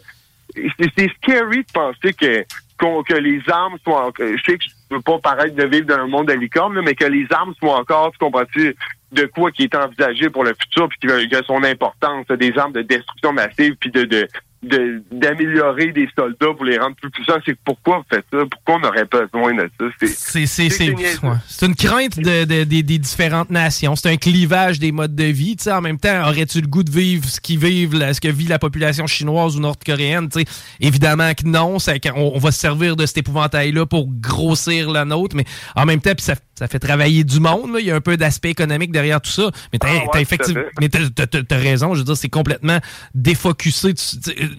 C'est 0.56 1.10
scary 1.18 1.66
de 1.66 1.72
penser 1.74 2.14
que 2.14 3.14
les 3.16 3.42
armes 3.50 3.78
soient... 3.84 4.14
Je 4.18 4.42
sais 4.46 4.58
que 4.58 4.64
veux 4.96 5.02
pas 5.02 5.20
paraître 5.20 5.56
de 5.56 5.64
vivre 5.66 5.88
dans 5.88 6.04
un 6.04 6.08
monde 6.08 6.28
de 6.28 6.34
licorne, 6.34 6.80
mais 6.82 6.96
que 6.96 7.06
les 7.06 7.26
armes 7.32 7.54
soient 7.60 7.78
encore, 7.78 8.12
tu 8.12 8.18
comprends-tu, 8.18 8.76
de 9.12 9.26
quoi 9.26 9.52
qui 9.52 9.64
est 9.64 9.76
envisagé 9.76 10.30
pour 10.30 10.44
le 10.44 10.54
futur, 10.60 10.88
puis 10.90 11.00
qui 11.28 11.36
a 11.36 11.44
son 11.44 11.64
importance, 11.64 12.28
des 12.28 12.58
armes 12.58 12.74
de 12.74 12.82
destruction 12.82 13.34
massive, 13.34 13.76
puis 13.80 13.92
de... 13.92 14.04
de 14.04 14.28
de- 14.64 15.02
d'améliorer 15.12 15.92
des 15.92 16.08
soldats 16.16 16.54
pour 16.56 16.66
les 16.66 16.78
rendre 16.78 16.96
plus 16.96 17.10
puissants. 17.10 17.40
C'est 17.46 17.58
pourquoi 17.66 17.98
vous 17.98 18.04
faites 18.12 18.26
ça? 18.32 18.40
Pourquoi 18.52 18.76
on 18.76 18.80
n'aurait 18.80 19.06
pas 19.06 19.22
besoin 19.26 19.54
de 19.56 19.70
ça? 19.80 19.86
C'est- 20.00 20.08
C'est 20.08 20.46
c'est- 20.46 20.46
c'est 20.46 20.70
c'est- 20.70 20.94
niaiseux. 20.94 21.20
ouais. 21.24 21.36
C'est 21.48 21.66
une 21.66 21.76
crainte 21.76 22.20
de- 22.20 22.46
de- 22.46 22.64
des- 22.64 22.84
des 22.84 22.98
différentes 23.00 23.50
nations. 23.50 23.96
C'est 23.96 24.10
un 24.10 24.18
clivage 24.18 24.78
des 24.80 24.92
modes 24.92 25.16
de 25.16 25.24
vie. 25.24 25.56
Tu 25.56 25.64
sais, 25.64 25.72
en 25.72 25.82
même 25.82 25.98
temps, 25.98 26.28
aurais-tu 26.28 26.62
le 26.62 26.68
goût 26.68 26.84
de 26.84 26.92
vivre 26.92 27.26
ce 27.28 27.42
qui 27.42 27.58
vivent, 27.58 27.96
ce 28.14 28.22
que 28.22 28.28
vit 28.28 28.46
la 28.48 28.60
population 28.60 29.08
chinoise 29.08 29.58
ou 29.58 29.60
nord-coréenne? 29.62 30.30
Tu 30.30 30.42
sais, 30.42 30.46
Évidemment 30.80 31.34
que 31.34 31.48
non. 31.48 31.80
C'est 31.80 32.00
qu'on- 32.00 32.32
on, 32.36 32.38
va 32.40 32.52
se 32.52 32.60
servir 32.60 32.96
de 32.96 33.06
cet 33.06 33.18
épouvantail-là 33.20 33.86
pour 33.86 34.08
grossir 34.10 34.90
la 34.92 35.06
nôtre. 35.06 35.36
Mais 35.36 35.46
en 35.76 35.86
même 35.86 36.02
temps, 36.02 36.14
puis 36.16 36.24
ça, 36.24 36.36
ça 36.62 36.68
fait 36.68 36.78
travailler 36.78 37.24
du 37.24 37.40
monde. 37.40 37.74
là. 37.74 37.80
Il 37.80 37.88
y 37.88 37.92
a 37.92 37.96
un 37.96 38.02
peu 38.02 38.18
d'aspect 38.18 38.52
économique 38.52 38.92
derrière 38.92 39.20
tout 39.20 39.32
ça. 39.32 39.50
Mais 39.74 39.80
t'as 39.80 39.88
Ah 39.90 40.06
ouais, 40.14 40.22
effectivement, 40.22 40.62
mais 40.80 40.90
t'as 40.90 41.58
raison. 41.58 41.96
Je 41.96 42.00
veux 42.00 42.06
dire, 42.06 42.16
c'est 42.16 42.30
complètement 42.30 42.78
défocusé. 43.16 43.96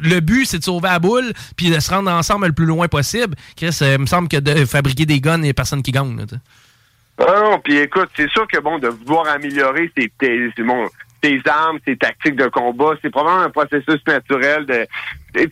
Le 0.01 0.19
but, 0.19 0.45
c'est 0.47 0.59
de 0.59 0.65
sauver 0.65 0.89
la 0.89 0.99
boule 0.99 1.33
puis 1.57 1.71
de 1.71 1.79
se 1.79 1.89
rendre 1.89 2.11
ensemble 2.11 2.49
le 2.49 2.53
plus 2.53 2.67
loin 2.67 2.89
possible. 2.89 3.37
Chris, 3.57 3.79
euh, 3.83 3.95
il 3.95 4.01
me 4.01 4.07
semble 4.07 4.27
que 4.27 4.39
de 4.39 4.65
fabriquer 4.65 5.07
des 5.07 5.21
guns, 5.21 5.37
il 5.37 5.43
n'y 5.43 5.51
a 5.51 5.55
personne 5.55 5.81
qui 5.81 5.93
gagne. 5.93 6.17
là, 6.17 6.25
sais. 6.29 6.37
Ah 7.19 7.41
non, 7.41 7.61
puis 7.61 7.77
écoute, 7.77 8.09
c'est 8.17 8.29
sûr 8.31 8.49
que 8.49 8.59
bon, 8.59 8.81
de 8.81 8.89
vouloir 8.89 9.29
améliorer 9.29 9.93
c'est 9.95 10.11
bon, 10.65 10.89
tes 11.23 11.41
armes, 11.47 11.79
tes 11.81 11.97
tactiques 11.97 12.37
de 12.37 12.49
combat, 12.49 12.95
c'est 13.01 13.11
probablement 13.11 13.45
un 13.45 13.51
processus 13.51 14.01
naturel 14.07 14.67
de. 14.67 14.87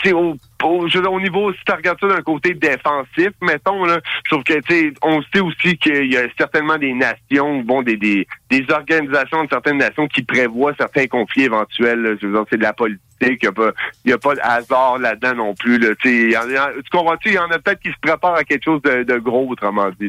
Sais, 0.04 0.12
au, 0.12 0.36
au, 0.62 0.88
je 0.88 0.98
au 0.98 1.20
niveau, 1.20 1.52
si 1.54 1.60
tu 1.64 1.72
regardes 1.72 1.98
ça 2.00 2.08
d'un 2.08 2.20
côté 2.20 2.52
défensif, 2.52 3.30
mettons, 3.40 3.86
là, 3.86 3.98
je 4.26 4.30
trouve 4.30 4.44
que, 4.44 4.60
on 5.02 5.22
sait 5.32 5.40
aussi 5.40 5.78
qu'il 5.78 6.12
y 6.12 6.18
a 6.18 6.26
certainement 6.36 6.76
des 6.76 6.92
nations, 6.92 7.60
bon, 7.62 7.80
des, 7.80 7.96
des, 7.96 8.26
des 8.50 8.66
organisations 8.70 9.44
de 9.44 9.48
certaines 9.48 9.78
nations 9.78 10.06
qui 10.08 10.22
prévoient 10.22 10.74
certains 10.78 11.06
conflits 11.06 11.44
éventuels, 11.44 12.18
je 12.20 12.26
veux 12.26 12.34
dire, 12.34 12.44
c'est 12.50 12.58
de 12.58 12.62
la 12.62 12.74
politique, 12.74 13.00
il 13.28 13.38
n'y 13.42 13.48
a, 13.48 13.52
pas- 13.52 13.72
y 14.04 14.12
a 14.12 14.18
pas 14.18 14.34
de 14.34 14.40
hasard 14.42 14.98
là-dedans 14.98 15.34
non 15.34 15.54
plus, 15.54 15.78
là, 15.78 15.88
tu 16.00 16.32
y 16.32 16.36
en 16.36 16.42
comprends-tu, 16.90 17.28
il 17.30 17.34
y 17.34 17.38
en 17.38 17.50
a 17.50 17.58
peut-être 17.58 17.80
qui 17.80 17.90
se 17.90 17.99
préparent 18.00 18.34
à 18.36 18.45
quelque 18.45 18.64
chose 18.64 18.80
de, 18.82 19.02
de 19.02 19.18
gros, 19.18 19.49
autrement 19.50 19.88
dit. 20.00 20.08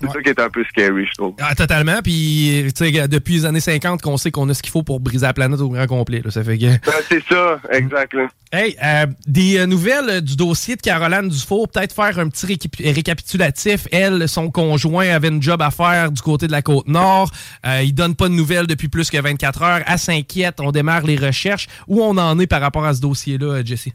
C'est 0.00 0.08
Ouais. 0.08 0.14
ça 0.14 0.20
qui 0.22 0.28
est 0.30 0.40
un 0.40 0.50
peu 0.50 0.64
scary, 0.64 1.06
je 1.06 1.12
trouve. 1.16 1.34
Ah, 1.40 1.54
totalement. 1.54 2.00
Puis, 2.02 2.64
tu 2.76 2.92
sais, 2.92 3.06
depuis 3.06 3.34
les 3.34 3.44
années 3.46 3.60
50, 3.60 4.02
qu'on 4.02 4.16
sait 4.16 4.32
qu'on 4.32 4.48
a 4.48 4.54
ce 4.54 4.60
qu'il 4.60 4.72
faut 4.72 4.82
pour 4.82 4.98
briser 4.98 5.26
la 5.26 5.32
planète 5.32 5.60
au 5.60 5.68
grand 5.68 5.86
complet. 5.86 6.20
là. 6.24 6.30
Ça 6.32 6.42
fait 6.42 6.58
que. 6.58 6.64
Ben, 6.66 6.92
c'est 7.08 7.22
ça, 7.28 7.60
exact. 7.70 8.12
là. 8.14 8.26
Hey, 8.52 8.76
euh, 8.84 9.06
des 9.28 9.58
euh, 9.60 9.66
nouvelles 9.66 10.10
euh, 10.10 10.20
du 10.20 10.34
dossier 10.36 10.74
de 10.74 10.80
Caroline 10.82 11.28
Dufour. 11.28 11.68
Peut-être 11.68 11.94
faire 11.94 12.18
un 12.18 12.28
petit 12.28 12.46
récap- 12.46 12.92
récapitulatif. 12.94 13.86
Elle, 13.92 14.28
son 14.28 14.50
conjoint 14.50 15.08
avait 15.08 15.28
une 15.28 15.40
job 15.40 15.62
à 15.62 15.70
faire 15.70 16.10
du 16.10 16.20
côté 16.20 16.48
de 16.48 16.52
la 16.52 16.62
côte 16.62 16.88
nord. 16.88 17.30
Euh, 17.64 17.82
il 17.84 17.94
donne 17.94 18.14
pas 18.16 18.28
de 18.28 18.34
nouvelles 18.34 18.66
depuis 18.66 18.88
plus 18.88 19.08
que 19.08 19.18
24 19.20 19.62
heures. 19.62 19.80
Elle 19.86 19.98
s'inquiète. 19.98 20.56
On 20.60 20.72
démarre 20.72 21.02
les 21.06 21.16
recherches. 21.16 21.68
Où 21.86 22.02
on 22.02 22.16
en 22.18 22.38
est 22.40 22.46
par 22.52 22.60
rapport 22.60 22.84
à 22.84 22.92
ce 22.92 23.00
dossier-là, 23.00 23.46
euh, 23.46 23.62
Jesse? 23.64 23.88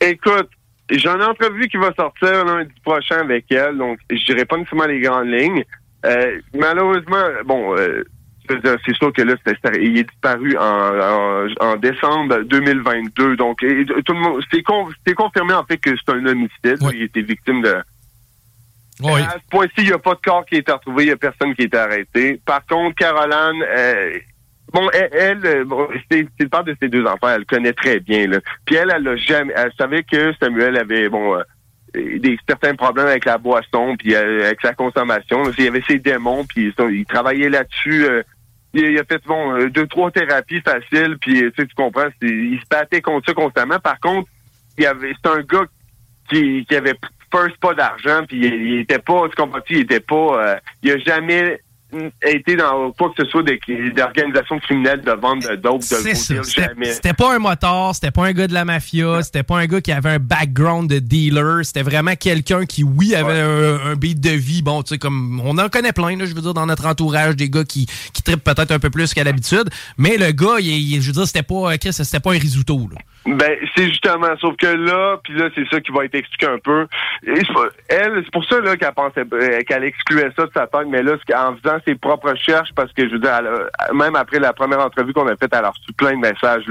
Écoute, 0.00 0.48
j'ai 0.90 1.08
une 1.08 1.22
entrevue 1.22 1.68
qui 1.68 1.76
va 1.76 1.92
sortir 1.94 2.44
lundi 2.46 2.72
prochain 2.82 3.18
avec 3.20 3.44
elle, 3.52 3.76
donc 3.76 3.98
je 4.10 4.24
dirais 4.24 4.46
pas 4.46 4.56
nécessairement 4.56 4.86
les 4.86 5.00
grandes 5.00 5.28
lignes. 5.28 5.62
Euh, 6.06 6.40
malheureusement, 6.54 7.24
bon, 7.44 7.76
euh, 7.76 8.02
c'est 8.48 8.94
sûr 8.94 9.12
que 9.12 9.20
là, 9.22 9.34
c'était- 9.44 9.82
il 9.82 9.98
est 9.98 10.04
disparu 10.08 10.56
en, 10.56 10.62
en, 10.62 11.46
en 11.60 11.76
décembre 11.76 12.42
2022, 12.44 13.36
donc 13.36 13.62
et, 13.62 13.84
tout 13.84 14.12
le 14.14 14.20
monde, 14.20 14.40
c'est 14.50 14.62
con- 14.62 14.88
c'est 15.06 15.14
confirmé 15.14 15.52
en 15.52 15.64
fait 15.64 15.76
que 15.78 15.90
c'est 15.96 16.12
un 16.14 16.24
homicide. 16.24 16.78
Oui. 16.80 16.92
Il 16.94 17.02
était 17.02 17.22
victime 17.22 17.60
de. 17.62 17.76
Oui. 19.02 19.20
À 19.20 19.32
ce 19.32 19.48
point-ci, 19.50 19.72
il 19.78 19.84
n'y 19.88 19.92
a 19.92 19.98
pas 19.98 20.14
de 20.14 20.20
corps 20.24 20.46
qui 20.46 20.54
a 20.54 20.58
été 20.58 20.72
retrouvé, 20.72 21.02
il 21.04 21.06
n'y 21.08 21.12
a 21.12 21.16
personne 21.18 21.54
qui 21.54 21.62
a 21.62 21.64
été 21.66 21.76
arrêté. 21.76 22.40
Par 22.46 22.64
contre, 22.64 22.94
Caroline, 22.94 23.62
euh, 23.68 24.18
bon, 24.72 24.88
elle, 24.92 25.08
elle, 25.12 25.46
euh, 25.46 25.64
bon, 25.64 25.88
c'est 26.10 26.26
le 26.38 26.48
père 26.48 26.64
de 26.64 26.76
ses 26.80 26.88
deux 26.88 27.04
enfants, 27.04 27.28
elle 27.28 27.40
le 27.40 27.44
connaît 27.44 27.72
très 27.72 28.00
bien. 28.00 28.26
Là. 28.26 28.40
Puis 28.64 28.76
elle, 28.76 28.92
elle 28.94 29.06
a 29.06 29.16
jamais, 29.16 29.52
elle 29.56 29.72
savait 29.78 30.02
que 30.02 30.32
Samuel 30.40 30.76
avait, 30.76 31.08
bon, 31.08 31.36
euh, 31.36 31.42
des 31.94 32.38
certains 32.48 32.74
problèmes 32.74 33.06
avec 33.06 33.24
la 33.24 33.38
boisson, 33.38 33.96
puis 33.98 34.14
euh, 34.14 34.44
avec 34.44 34.60
sa 34.60 34.74
consommation. 34.74 35.42
là. 35.42 35.50
Il 35.58 35.64
y 35.64 35.68
avait 35.68 35.82
ses 35.86 35.98
démons, 35.98 36.44
puis 36.44 36.72
il 36.78 37.06
travaillait 37.06 37.48
là-dessus. 37.48 38.04
euh, 38.04 38.22
il, 38.74 38.98
a 38.98 39.04
fait 39.04 39.22
bon 39.26 39.54
euh, 39.54 39.70
deux 39.70 39.86
trois 39.86 40.10
thérapies 40.10 40.60
faciles, 40.60 41.16
puis 41.20 41.44
euh, 41.44 41.50
tu 41.50 41.62
sais, 41.62 41.68
tu 41.68 41.74
comprends, 41.74 42.08
il 42.20 42.60
se 42.60 42.66
battait 42.68 43.00
contre 43.00 43.26
ça 43.26 43.34
constamment. 43.34 43.78
Par 43.78 43.98
contre, 44.00 44.28
il 44.76 44.84
y 44.84 44.86
avait, 44.86 45.12
c'est 45.14 45.30
un 45.30 45.40
gars 45.40 45.64
qui, 46.28 46.66
qui 46.66 46.76
avait 46.76 46.96
first 47.32 47.56
pas 47.58 47.74
d'argent, 47.74 48.24
puis 48.28 48.38
il, 48.38 48.80
était 48.80 48.98
pas, 48.98 49.28
tu 49.28 49.36
comprends, 49.36 49.60
il 49.70 49.78
était 49.78 50.00
pas, 50.00 50.58
il 50.82 50.92
a 50.92 50.98
jamais 50.98 51.60
été 52.22 52.56
dans 52.56 52.90
quoi 52.92 53.12
que 53.16 53.24
ce 53.24 53.30
soit 53.30 53.42
d'organisation 53.42 54.58
criminelle 54.58 55.00
de 55.02 55.12
vente 55.12 55.48
de 55.48 55.56
dope, 55.56 55.80
de 55.80 56.84
C'était 56.84 57.12
pas 57.14 57.34
un 57.34 57.38
motard, 57.38 57.94
c'était 57.94 58.10
pas 58.10 58.26
un 58.26 58.32
gars 58.32 58.46
de 58.46 58.54
la 58.54 58.64
mafia, 58.64 59.22
c'était 59.22 59.42
pas 59.42 59.58
un 59.58 59.66
gars 59.66 59.80
qui 59.80 59.92
avait 59.92 60.10
un 60.10 60.18
background 60.18 60.90
de 60.90 60.98
dealer, 60.98 61.64
c'était 61.64 61.82
vraiment 61.82 62.14
quelqu'un 62.16 62.64
qui, 62.66 62.82
oui, 62.84 63.14
avait 63.14 63.40
un, 63.40 63.90
un 63.92 63.94
beat 63.94 64.20
de 64.20 64.30
vie. 64.30 64.62
Bon, 64.62 64.82
tu 64.82 64.90
sais, 64.94 64.98
comme 64.98 65.40
on 65.44 65.56
en 65.58 65.68
connaît 65.68 65.92
plein, 65.92 66.16
là, 66.16 66.26
je 66.26 66.34
veux 66.34 66.40
dire, 66.42 66.54
dans 66.54 66.66
notre 66.66 66.86
entourage, 66.86 67.36
des 67.36 67.48
gars 67.50 67.64
qui, 67.64 67.86
qui 68.12 68.22
trippent 68.22 68.44
peut-être 68.44 68.70
un 68.72 68.78
peu 68.78 68.90
plus 68.90 69.14
qu'à 69.14 69.24
l'habitude. 69.24 69.68
Mais 69.98 70.16
le 70.16 70.32
gars, 70.32 70.56
il, 70.58 70.66
il- 70.68 71.00
je 71.02 71.06
veux 71.08 71.12
dire, 71.12 71.26
c'était 71.26 71.42
pas, 71.42 71.76
Chris, 71.78 71.92
c'était 71.92 72.20
pas 72.20 72.30
un 72.32 72.38
risotto, 72.38 72.78
là. 72.92 72.98
Ben, 73.28 73.56
c'est 73.74 73.88
justement, 73.88 74.28
sauf 74.40 74.54
que 74.56 74.66
là, 74.68 75.18
puis 75.24 75.34
là, 75.34 75.48
c'est 75.54 75.66
ça 75.68 75.80
qui 75.80 75.90
va 75.90 76.04
être 76.04 76.14
expliqué 76.14 76.46
un 76.46 76.58
peu. 76.62 76.86
Et 77.26 77.42
elle, 77.88 78.22
c'est 78.24 78.30
pour 78.30 78.44
ça 78.44 78.60
là 78.60 78.76
qu'elle 78.76 78.92
pensait 78.92 79.24
euh, 79.32 79.62
qu'elle 79.68 79.82
excluait 79.82 80.30
ça 80.36 80.44
de 80.46 80.50
sa 80.54 80.68
tête, 80.68 80.86
mais 80.88 81.02
là, 81.02 81.14
c'est 81.18 81.32
qu'en 81.34 81.56
ses 81.84 81.94
propres 81.94 82.30
recherches, 82.30 82.70
parce 82.74 82.92
que 82.92 83.06
je 83.08 83.12
veux 83.14 83.18
dire, 83.18 83.40
même 83.94 84.16
après 84.16 84.38
la 84.38 84.52
première 84.52 84.80
entrevue 84.80 85.12
qu'on 85.12 85.26
a 85.28 85.36
faite, 85.36 85.52
elle 85.52 85.64
a 85.64 85.70
reçu 85.70 85.92
plein 85.92 86.12
de 86.12 86.18
messages. 86.20 86.64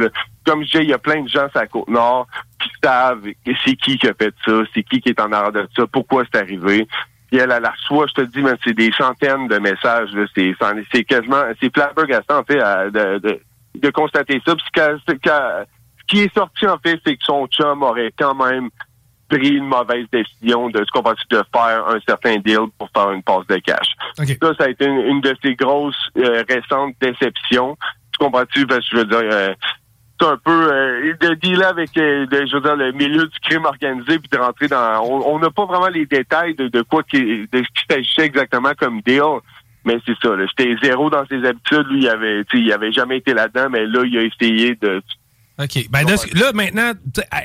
Comme 0.45 0.61
je 0.63 0.65
disais, 0.71 0.83
il 0.83 0.89
y 0.89 0.93
a 0.93 0.97
plein 0.97 1.21
de 1.21 1.27
gens 1.29 1.49
sur 1.49 1.59
la 1.59 1.67
côte 1.67 1.87
nord 1.87 2.27
qui 2.61 2.69
savent 2.83 3.21
c'est 3.65 3.75
qui 3.75 3.97
qui 3.97 4.07
a 4.07 4.13
fait 4.13 4.33
ça, 4.45 4.51
c'est 4.73 4.83
qui 4.83 5.01
qui 5.01 5.09
est 5.09 5.19
en 5.19 5.31
arrière 5.31 5.51
de 5.51 5.67
ça, 5.75 5.85
pourquoi 5.87 6.23
c'est 6.31 6.39
arrivé. 6.41 6.87
Puis 7.31 7.39
elle, 7.39 7.51
elle 7.51 7.65
reçoit, 7.67 8.05
je 8.07 8.21
te 8.21 8.21
dis, 8.21 8.41
mais 8.41 8.53
c'est 8.63 8.73
des 8.73 8.91
centaines 8.91 9.47
de 9.47 9.57
messages. 9.57 10.09
C'est, 10.35 10.55
c'est 10.93 11.03
quasiment, 11.03 11.41
c'est 11.59 11.73
flabbergastant, 11.73 12.39
en 12.39 12.43
fait, 12.43 12.59
à- 12.59 12.89
de, 12.89 13.39
de, 13.75 13.89
constater 13.89 14.39
ça. 14.45 14.55
Puis 14.55 14.63
ce 14.67 14.71
qu'elle- 14.71 14.99
ce 15.07 15.13
qu'elle- 15.15 15.65
ce 15.99 16.03
qui 16.07 16.21
est 16.21 16.33
sorti, 16.35 16.67
en 16.67 16.77
fait, 16.77 16.99
c'est 17.05 17.17
que 17.17 17.23
son 17.23 17.47
chum 17.47 17.81
aurait 17.81 18.13
quand 18.17 18.35
même 18.35 18.69
pris 19.29 19.49
une 19.49 19.67
mauvaise 19.67 20.05
décision 20.11 20.69
de 20.69 20.83
ce 20.85 20.91
qu'on 20.91 21.01
va 21.01 21.13
de 21.29 21.43
faire 21.53 21.87
un 21.87 21.99
certain 22.07 22.37
deal 22.37 22.67
pour 22.77 22.89
faire 22.95 23.11
une 23.11 23.23
passe 23.23 23.45
de 23.47 23.57
cash. 23.57 23.87
Ça, 24.15 24.53
ça 24.57 24.65
a 24.65 24.69
été 24.69 24.85
une, 24.85 25.21
de 25.21 25.35
ces 25.43 25.55
grosses 25.55 26.09
euh, 26.17 26.43
récentes 26.47 26.95
déceptions. 27.01 27.77
Tu 28.11 28.23
comprends-tu? 28.23 28.65
Parce 28.67 28.87
que 28.89 28.97
je 28.97 28.97
veux 28.97 29.05
dire, 29.05 29.19
euh, 29.23 29.53
c'est 30.19 30.27
un 30.27 30.37
peu 30.37 30.71
euh, 30.71 31.13
de 31.19 31.33
dealer 31.35 31.67
avec 31.67 31.89
je 31.95 32.55
veux 32.55 32.61
dire, 32.61 32.75
le 32.75 32.91
milieu 32.93 33.27
du 33.27 33.39
crime 33.39 33.65
organisé 33.65 34.19
puis 34.19 34.29
de 34.31 34.37
rentrer 34.37 34.67
dans 34.67 35.01
on 35.03 35.39
n'a 35.39 35.49
pas 35.49 35.65
vraiment 35.65 35.89
les 35.89 36.05
détails 36.05 36.55
de, 36.55 36.69
de 36.69 36.81
quoi 36.83 37.03
qui 37.03 37.19
de 37.19 37.57
ce 37.57 37.59
qui 37.59 37.85
s'agissait 37.89 38.25
exactement 38.25 38.71
comme 38.79 39.01
deal 39.01 39.41
mais 39.83 39.97
c'est 40.05 40.15
ça 40.23 40.29
j'étais 40.47 40.73
zéro 40.81 41.09
dans 41.09 41.25
ses 41.25 41.43
habitudes 41.45 41.87
lui 41.89 42.03
il 42.03 42.07
avait 42.07 42.43
il 42.53 42.71
avait 42.71 42.93
jamais 42.93 43.17
été 43.17 43.33
là-dedans 43.33 43.67
mais 43.69 43.85
là 43.85 44.03
il 44.05 44.17
a 44.17 44.21
essayé 44.21 44.75
de 44.75 45.01
OK. 45.57 45.87
Ben, 45.89 46.05
là, 46.05 46.51
maintenant, 46.53 46.91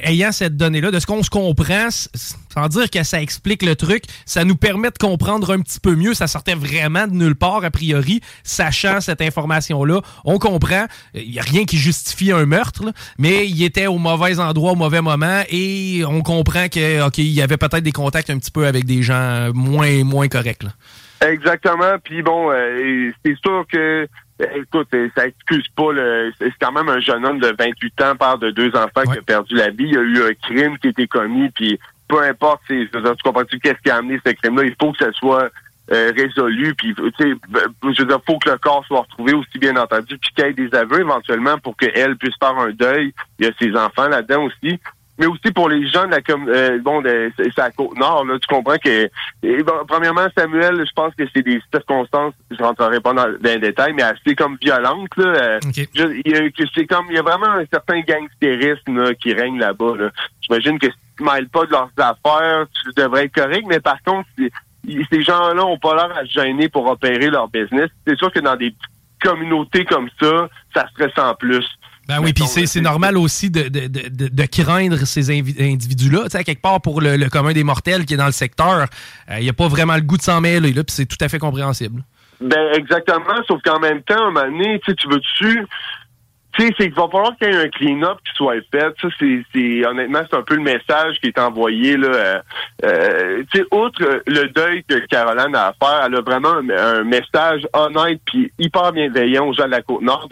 ayant 0.02 0.32
cette 0.32 0.56
donnée-là, 0.56 0.90
de 0.90 0.98
ce 0.98 1.06
qu'on 1.06 1.22
se 1.22 1.30
comprend, 1.30 1.88
sans 1.90 2.68
dire 2.68 2.90
que 2.90 3.04
ça 3.04 3.22
explique 3.22 3.62
le 3.62 3.76
truc, 3.76 4.02
ça 4.26 4.44
nous 4.44 4.56
permet 4.56 4.90
de 4.90 4.98
comprendre 4.98 5.52
un 5.52 5.60
petit 5.60 5.78
peu 5.78 5.94
mieux. 5.94 6.14
Ça 6.14 6.26
sortait 6.26 6.56
vraiment 6.56 7.06
de 7.06 7.12
nulle 7.12 7.36
part, 7.36 7.64
a 7.64 7.70
priori, 7.70 8.20
sachant 8.42 9.00
cette 9.00 9.22
information-là. 9.22 10.00
On 10.24 10.38
comprend. 10.38 10.86
Il 11.14 11.30
n'y 11.30 11.38
a 11.38 11.42
rien 11.42 11.64
qui 11.64 11.78
justifie 11.78 12.32
un 12.32 12.46
meurtre, 12.46 12.82
mais 13.18 13.46
il 13.46 13.62
était 13.62 13.86
au 13.86 13.98
mauvais 13.98 14.40
endroit 14.40 14.72
au 14.72 14.76
mauvais 14.76 15.02
moment 15.02 15.42
et 15.48 16.02
on 16.06 16.22
comprend 16.22 16.68
que, 16.68 17.06
OK, 17.06 17.18
il 17.18 17.26
y 17.26 17.42
avait 17.42 17.58
peut-être 17.58 17.84
des 17.84 17.92
contacts 17.92 18.30
un 18.30 18.38
petit 18.38 18.50
peu 18.50 18.66
avec 18.66 18.86
des 18.86 19.02
gens 19.02 19.52
moins, 19.54 20.02
moins 20.02 20.26
corrects. 20.26 20.64
Exactement. 21.20 21.98
Puis 22.02 22.22
bon, 22.22 22.50
euh, 22.50 23.12
c'est 23.24 23.36
sûr 23.44 23.64
que 23.70 24.08
Écoute, 24.54 24.88
ça 25.16 25.26
excuse 25.26 25.66
pas 25.76 25.92
le. 25.92 26.32
C'est 26.38 26.52
quand 26.60 26.72
même 26.72 26.88
un 26.88 27.00
jeune 27.00 27.24
homme 27.26 27.40
de 27.40 27.54
28 27.58 28.02
ans, 28.02 28.16
père 28.16 28.38
de 28.38 28.50
deux 28.50 28.70
enfants 28.74 29.02
qui 29.10 29.18
a 29.18 29.22
perdu 29.22 29.54
la 29.54 29.70
vie. 29.70 29.84
Il 29.84 29.94
y 29.94 29.96
a 29.96 30.00
eu 30.00 30.22
un 30.22 30.34
crime 30.34 30.78
qui 30.78 30.88
a 30.88 30.90
été 30.90 31.06
commis, 31.06 31.50
puis 31.50 31.78
peu 32.08 32.22
importe, 32.22 32.62
tu 32.66 32.88
comprends-tu 33.22 33.58
qu'est-ce 33.60 33.80
qui 33.82 33.90
a 33.90 33.96
amené 33.96 34.20
ce 34.24 34.32
crime-là, 34.32 34.64
il 34.64 34.74
faut 34.80 34.92
que 34.92 35.04
ça 35.04 35.12
soit 35.12 35.50
euh, 35.92 36.12
résolu, 36.16 36.74
puis 36.74 36.94
tu 36.94 37.02
sais, 37.18 37.34
ben, 37.48 37.62
je 37.82 38.02
veux 38.02 38.08
dire, 38.08 38.20
faut 38.26 38.38
que 38.38 38.50
le 38.50 38.58
corps 38.58 38.84
soit 38.86 39.00
retrouvé 39.00 39.32
aussi 39.32 39.58
bien 39.58 39.76
entendu, 39.76 40.18
puis 40.18 40.30
qu'il 40.34 40.44
y 40.44 40.48
ait 40.48 40.52
des 40.52 40.74
aveux 40.76 41.00
éventuellement 41.00 41.58
pour 41.58 41.76
qu'elle 41.76 42.16
puisse 42.16 42.34
faire 42.40 42.56
un 42.58 42.70
deuil. 42.70 43.12
Il 43.38 43.46
y 43.46 43.48
a 43.48 43.52
ses 43.60 43.76
enfants 43.76 44.08
là-dedans 44.08 44.44
aussi 44.44 44.80
mais 45.20 45.26
aussi 45.26 45.52
pour 45.54 45.68
les 45.68 45.86
gens 45.86 46.06
de 46.06 46.10
la 46.10 46.22
com 46.22 46.48
euh, 46.48 46.78
bon 46.80 47.02
de 47.02 47.30
c'est 47.36 47.56
la 47.56 47.70
côte 47.70 47.96
nord 47.96 48.24
là 48.24 48.38
tu 48.40 48.46
comprends 48.48 48.78
que 48.78 49.08
premièrement 49.86 50.26
Samuel 50.36 50.84
je 50.84 50.92
pense 50.92 51.14
que 51.14 51.24
c'est 51.32 51.42
des 51.42 51.60
circonstances 51.72 52.32
je 52.50 52.62
rentrerai 52.62 53.00
pas 53.00 53.12
dans, 53.12 53.26
les 53.42 53.58
détails 53.58 53.92
mais 53.92 54.02
assez 54.02 54.34
comme 54.34 54.56
violentes 54.60 55.16
là 55.18 55.26
euh, 55.26 55.60
c'est 55.74 56.86
comme 56.86 57.06
il 57.10 57.16
y 57.16 57.18
a 57.18 57.22
vraiment 57.22 57.50
un 57.50 57.64
certain 57.70 58.00
gangstérisme 58.00 59.02
là, 59.02 59.14
qui 59.14 59.34
règne 59.34 59.58
là-bas 59.58 59.96
là. 59.96 60.10
j'imagine 60.40 60.78
que 60.78 60.86
si 60.86 60.98
tu 61.18 61.24
mêles 61.24 61.48
pas 61.48 61.66
de 61.66 61.72
leurs 61.72 61.90
affaires 61.98 62.66
tu 62.82 62.90
devrais 62.96 63.26
être 63.26 63.34
correct 63.34 63.64
mais 63.68 63.80
par 63.80 64.02
contre 64.02 64.26
ces 65.10 65.22
gens-là 65.22 65.64
ont 65.64 65.78
pas 65.78 65.94
l'air 65.94 66.16
à 66.16 66.24
se 66.24 66.32
gêner 66.32 66.70
pour 66.70 66.86
opérer 66.86 67.28
leur 67.28 67.48
business. 67.48 67.90
C'est 68.06 68.16
sûr 68.16 68.32
que 68.32 68.40
dans 68.40 68.56
des 68.56 68.74
communautés 69.22 69.84
comme 69.84 70.08
ça 70.18 70.48
ça 70.74 70.86
serait 70.94 71.12
sans 71.14 71.34
plus 71.34 71.66
ben 72.10 72.20
oui, 72.20 72.32
puis 72.32 72.44
c'est 72.46 72.80
normal 72.80 73.16
aussi 73.16 73.50
de, 73.50 73.68
de, 73.68 73.86
de, 73.86 74.28
de 74.28 74.46
craindre 74.46 74.98
ces 75.06 75.30
individus-là. 75.30 76.24
Tu 76.24 76.30
sais, 76.30 76.44
quelque 76.44 76.60
part, 76.60 76.80
pour 76.80 77.00
le, 77.00 77.28
commun 77.28 77.52
des 77.52 77.62
mortels 77.62 78.04
qui 78.04 78.14
est 78.14 78.16
dans 78.16 78.26
le 78.26 78.32
secteur, 78.32 78.86
euh, 79.30 79.36
il 79.38 79.44
n'y 79.44 79.48
a 79.48 79.52
pas 79.52 79.68
vraiment 79.68 79.94
le 79.94 80.00
goût 80.00 80.16
de 80.16 80.22
s'en 80.22 80.40
mêler, 80.40 80.72
là, 80.72 80.82
puis 80.82 80.94
c'est 80.94 81.06
tout 81.06 81.16
à 81.20 81.28
fait 81.28 81.38
compréhensible. 81.38 82.02
Ben 82.40 82.72
exactement, 82.74 83.36
sauf 83.46 83.60
qu'en 83.62 83.78
même 83.78 84.02
temps, 84.02 84.16
à 84.16 84.28
un 84.28 84.30
moment 84.30 84.46
donné, 84.46 84.80
tu 84.86 85.08
veux-tu 85.08 85.66
tu 86.52 86.66
sais, 86.66 86.74
c'est 86.78 86.84
qu'il 86.86 86.94
va 86.94 87.08
falloir 87.08 87.36
qu'il 87.36 87.48
y 87.48 87.52
ait 87.52 87.64
un 87.64 87.68
clean-up 87.68 88.18
qui 88.26 88.34
soit 88.34 88.60
fait. 88.72 88.92
Ça, 89.00 89.08
c'est, 89.18 89.86
honnêtement, 89.86 90.20
c'est 90.28 90.36
un 90.36 90.42
peu 90.42 90.56
le 90.56 90.62
message 90.62 91.20
qui 91.20 91.28
est 91.28 91.38
envoyé 91.38 91.96
là. 91.96 92.08
Euh, 92.08 92.40
euh 92.84 93.42
tu 93.52 93.60
sais, 93.60 93.66
outre 93.70 94.22
le 94.26 94.48
deuil 94.48 94.82
que 94.84 94.98
Caroline 95.06 95.54
a 95.54 95.68
à 95.68 95.72
faire, 95.72 96.06
elle 96.06 96.16
a 96.16 96.20
vraiment 96.20 96.54
un, 96.54 97.04
message 97.04 97.66
honnête 97.72 98.20
puis 98.24 98.52
hyper 98.58 98.92
bienveillant 98.92 99.46
aux 99.46 99.52
gens 99.52 99.66
de 99.66 99.70
la 99.70 99.82
côte 99.82 100.02
nord 100.02 100.28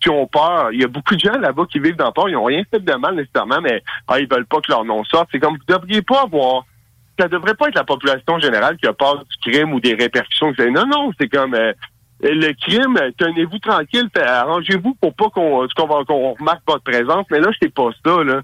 qui 0.00 0.10
ont 0.10 0.26
peur. 0.26 0.70
Il 0.72 0.80
y 0.80 0.84
a 0.84 0.88
beaucoup 0.88 1.14
de 1.14 1.20
gens 1.20 1.38
là-bas 1.38 1.64
qui 1.70 1.78
vivent 1.78 1.96
dans 1.96 2.06
le 2.06 2.12
port, 2.12 2.28
ils 2.28 2.36
ont 2.36 2.44
rien 2.44 2.62
fait 2.70 2.80
de 2.80 2.94
mal 2.94 3.14
nécessairement, 3.14 3.60
mais 3.62 3.82
ah, 4.08 4.20
ils 4.20 4.28
veulent 4.28 4.46
pas 4.46 4.60
que 4.60 4.70
leur 4.70 4.84
nom 4.84 5.04
sorte. 5.04 5.28
C'est 5.32 5.40
comme 5.40 5.56
vous 5.56 5.74
devriez 5.74 6.02
pas 6.02 6.22
avoir. 6.22 6.64
Ça 7.18 7.28
devrait 7.28 7.54
pas 7.54 7.68
être 7.68 7.74
la 7.74 7.84
population 7.84 8.38
générale 8.38 8.76
qui 8.78 8.86
a 8.86 8.92
peur 8.92 9.24
du 9.24 9.50
crime 9.50 9.74
ou 9.74 9.80
des 9.80 9.94
répercussions. 9.94 10.52
Non, 10.58 10.86
non, 10.86 11.12
c'est 11.20 11.28
comme 11.28 11.54
euh, 11.54 11.72
le 12.22 12.52
crime, 12.52 12.98
tenez-vous 13.18 13.58
tranquille, 13.58 14.08
arrangez-vous 14.14 14.94
pour 15.00 15.14
pas 15.14 15.28
qu'on 15.30 15.66
qu'on 15.76 16.34
remarque 16.34 16.62
votre 16.66 16.84
présence, 16.84 17.26
mais 17.30 17.40
là, 17.40 17.50
c'est 17.60 17.72
pas 17.72 17.90
ça, 18.04 18.22
là. 18.22 18.42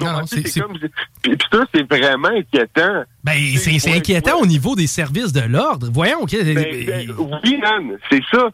Non, 0.00 0.26
c'est 0.26 0.42
Puis 0.42 1.38
ça, 1.52 1.64
c'est 1.72 1.88
vraiment 1.88 2.28
inquiétant. 2.28 3.04
Ben, 3.22 3.34
c'est 3.56 3.94
inquiétant 3.94 4.40
au 4.40 4.46
niveau 4.46 4.74
des 4.74 4.88
services 4.88 5.32
de 5.32 5.42
l'ordre. 5.42 5.88
Voyons, 5.92 6.22
OK. 6.22 6.32
Ben, 6.32 6.54
ben, 6.54 7.14
oui, 7.44 7.58
man, 7.58 7.96
c'est 8.10 8.22
ça. 8.32 8.50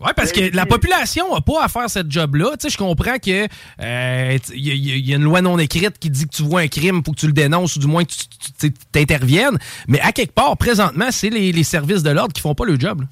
Oui, 0.00 0.10
parce 0.14 0.30
que 0.30 0.54
la 0.54 0.64
population 0.64 1.34
n'a 1.34 1.40
pas 1.40 1.64
à 1.64 1.68
faire 1.68 1.90
cette 1.90 2.08
job-là. 2.08 2.52
Tu 2.52 2.62
sais, 2.62 2.70
je 2.70 2.78
comprends 2.78 3.18
que 3.18 3.46
il 3.46 3.48
euh, 3.82 4.38
y, 4.54 5.12
a 5.12 5.16
une 5.16 5.24
loi 5.24 5.42
non 5.42 5.58
écrite 5.58 5.98
qui 5.98 6.08
dit 6.08 6.28
que 6.28 6.36
tu 6.36 6.44
vois 6.44 6.60
un 6.60 6.68
crime, 6.68 7.02
faut 7.04 7.10
que 7.10 7.18
tu 7.18 7.26
le 7.26 7.32
dénonces 7.32 7.74
ou 7.74 7.80
du 7.80 7.88
moins 7.88 8.04
que 8.04 8.12
tu 8.60 8.72
t'interviennes. 8.92 9.58
Mais 9.88 10.00
à 10.00 10.12
quelque 10.12 10.34
part, 10.34 10.56
présentement, 10.56 11.08
c'est 11.10 11.30
les, 11.30 11.50
les, 11.50 11.64
services 11.64 12.04
de 12.04 12.10
l'ordre 12.10 12.32
qui 12.32 12.40
font 12.40 12.54
pas 12.54 12.64
le 12.64 12.78
job. 12.78 13.00
Là. 13.00 13.06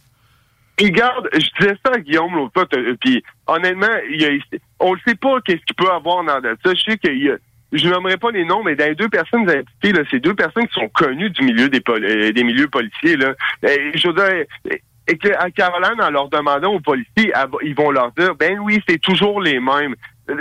Puis 0.77 0.91
garde, 0.91 1.29
je 1.33 1.49
disais 1.59 1.77
ça 1.85 1.93
à 1.95 1.99
Guillaume 1.99 2.35
l'autre 2.35 2.53
fois, 2.55 2.67
puis 3.01 3.23
honnêtement, 3.47 3.87
il 4.11 4.21
y 4.21 4.27
a, 4.27 4.59
on 4.81 4.95
ne 4.95 5.01
sait 5.07 5.15
pas 5.15 5.41
qu'est-ce 5.41 5.65
qu'il 5.65 5.77
peut 5.77 5.91
avoir 5.91 6.23
dans 6.23 6.41
ça. 6.43 6.75
Je 6.75 6.83
sais 6.83 6.99
qu'il 6.99 7.23
y 7.23 7.31
a, 7.31 7.37
je 7.73 7.89
nommerai 7.89 8.17
pas 8.17 8.31
les 8.31 8.45
noms, 8.45 8.63
mais 8.63 8.77
dans 8.77 8.85
les 8.85 8.95
deux 8.95 9.09
personnes 9.09 9.49
impliquées, 9.49 9.93
là, 9.93 10.03
c'est 10.11 10.21
deux 10.21 10.35
personnes 10.35 10.67
qui 10.67 10.75
sont 10.75 10.89
connues 10.89 11.31
du 11.31 11.45
milieu 11.45 11.69
des, 11.69 11.83
euh, 11.89 12.33
des 12.33 12.45
milieux 12.45 12.69
policiers. 12.69 13.17
Là. 13.17 13.35
Et, 13.63 13.97
je 13.97 14.09
veux 14.09 14.15
dire, 14.15 14.81
et 15.09 15.19
que 15.19 15.29
à 15.39 15.51
Caroline, 15.51 16.01
en 16.01 16.11
leur 16.11 16.29
demandant 16.29 16.75
aux 16.75 16.81
policiers, 16.81 17.33
ils 17.63 17.75
vont 17.75 17.91
leur 17.91 18.13
dire, 18.13 18.35
ben 18.35 18.59
oui, 18.59 18.83
c'est 18.89 19.01
toujours 19.01 19.41
les 19.41 19.61
mêmes. 19.61 19.95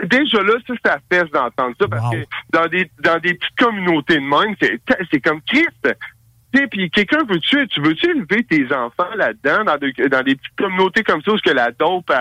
Déjà 0.05 0.41
là, 0.41 0.53
ça, 0.67 0.73
ça 0.83 0.97
fesse 1.11 1.29
d'entendre 1.31 1.75
ça, 1.79 1.87
parce 1.87 2.15
que 2.15 2.23
dans 2.49 2.65
des 2.67 2.89
dans 3.01 3.19
des 3.19 3.35
petites 3.35 3.55
communautés 3.57 4.15
de 4.15 4.21
même, 4.21 4.55
c'est, 4.59 4.79
c'est 5.11 5.19
comme 5.19 5.41
Christ 5.43 5.95
puis 6.69 6.89
quelqu'un 6.89 7.23
veut 7.27 7.39
tu 7.39 7.67
tu 7.67 7.81
veux-tu 7.81 8.09
élever 8.09 8.43
tes 8.43 8.65
enfants 8.73 9.13
là-dedans, 9.15 9.63
dans, 9.63 9.77
dans 9.77 10.23
des 10.23 10.35
petites 10.35 10.55
communautés 10.57 11.03
comme 11.03 11.21
ça, 11.21 11.31
où 11.31 11.37
que 11.37 11.51
la 11.51 11.71
dope, 11.71 12.11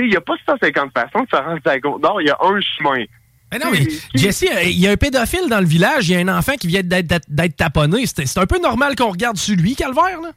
il 0.00 0.08
n'y 0.08 0.16
a 0.16 0.20
pas 0.20 0.34
150 0.46 0.92
façons 0.92 1.24
de 1.24 1.28
se 1.30 1.36
rendre 1.36 1.60
à 1.64 1.98
Non, 1.98 2.20
il 2.20 2.26
y 2.26 2.30
a 2.30 2.38
un 2.40 2.60
chemin. 2.60 3.04
Mais 3.52 3.58
non, 3.58 3.70
mais 3.70 3.86
Jesse, 4.14 4.44
euh, 4.50 4.62
il 4.64 4.80
y 4.80 4.88
a 4.88 4.90
un 4.90 4.96
pédophile 4.96 5.48
dans 5.48 5.60
le 5.60 5.66
village, 5.66 6.08
il 6.08 6.14
y 6.14 6.16
a 6.16 6.20
un 6.20 6.36
enfant 6.38 6.54
qui 6.54 6.66
vient 6.66 6.82
d'être 6.82 7.56
taponné. 7.56 8.04
C'est 8.06 8.38
un 8.38 8.46
peu 8.46 8.58
normal 8.60 8.96
qu'on 8.96 9.10
regarde 9.10 9.36
sur 9.36 9.56
lui, 9.56 9.76
Calvaire, 9.76 10.20
là. 10.20 10.30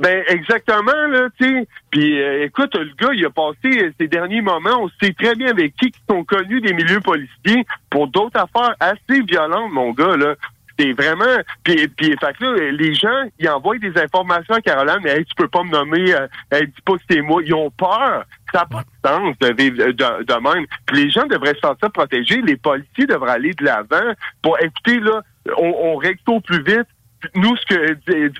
Ben 0.00 0.24
exactement 0.26 1.06
là, 1.08 1.28
tu 1.40 1.46
sais. 1.46 1.68
Puis 1.92 2.20
euh, 2.20 2.46
écoute, 2.46 2.74
le 2.74 2.90
gars, 2.98 3.12
il 3.14 3.24
a 3.24 3.30
passé 3.30 3.92
ces 3.96 4.08
derniers 4.08 4.40
moments, 4.40 4.82
on 4.82 4.90
sait 5.00 5.12
très 5.12 5.36
bien 5.36 5.50
avec 5.50 5.76
qui 5.76 5.92
qui 5.92 6.00
sont 6.10 6.24
connus 6.24 6.60
des 6.60 6.72
milieux 6.72 6.98
policiers 7.00 7.64
pour 7.90 8.08
d'autres 8.08 8.40
affaires 8.40 8.74
assez 8.80 9.22
violentes, 9.22 9.70
mon 9.70 9.92
gars 9.92 10.16
là 10.16 10.34
c'est 10.78 10.92
vraiment 10.92 11.42
puis 11.62 11.88
puis 11.88 12.16
fait 12.20 12.36
que 12.38 12.44
là, 12.44 12.70
les 12.72 12.94
gens 12.94 13.24
ils 13.38 13.48
envoient 13.48 13.78
des 13.78 13.96
informations 13.98 14.54
à 14.54 14.60
Caroline 14.60 15.00
mais 15.02 15.18
hey, 15.18 15.24
tu 15.24 15.34
peux 15.36 15.48
pas 15.48 15.62
me 15.62 15.70
nommer 15.70 16.14
euh, 16.14 16.26
elle 16.50 16.66
dit 16.66 16.82
pas 16.84 16.94
que 16.94 17.02
c'est 17.08 17.20
moi. 17.20 17.42
Ils 17.44 17.54
ont 17.54 17.70
peur. 17.70 18.24
Ça 18.52 18.60
n'a 18.60 18.66
pas 18.66 18.82
de 18.82 19.08
sens 19.08 19.38
de 19.40 19.52
vivre 19.54 19.92
de, 19.92 20.54
même. 20.54 20.66
Puis 20.86 21.04
les 21.04 21.10
gens 21.10 21.26
devraient 21.26 21.54
se 21.54 21.60
sentir 21.60 21.90
protégés. 21.90 22.40
Les 22.42 22.56
policiers 22.56 23.06
devraient 23.06 23.32
aller 23.32 23.52
de 23.54 23.64
l'avant 23.64 24.12
pour 24.42 24.60
écouter 24.60 25.00
là 25.00 25.22
on, 25.56 25.74
on 25.82 25.96
règle 25.96 26.20
plus 26.44 26.62
vite. 26.62 26.86
Nous 27.34 27.56
ce 27.56 27.66
que 27.66 27.92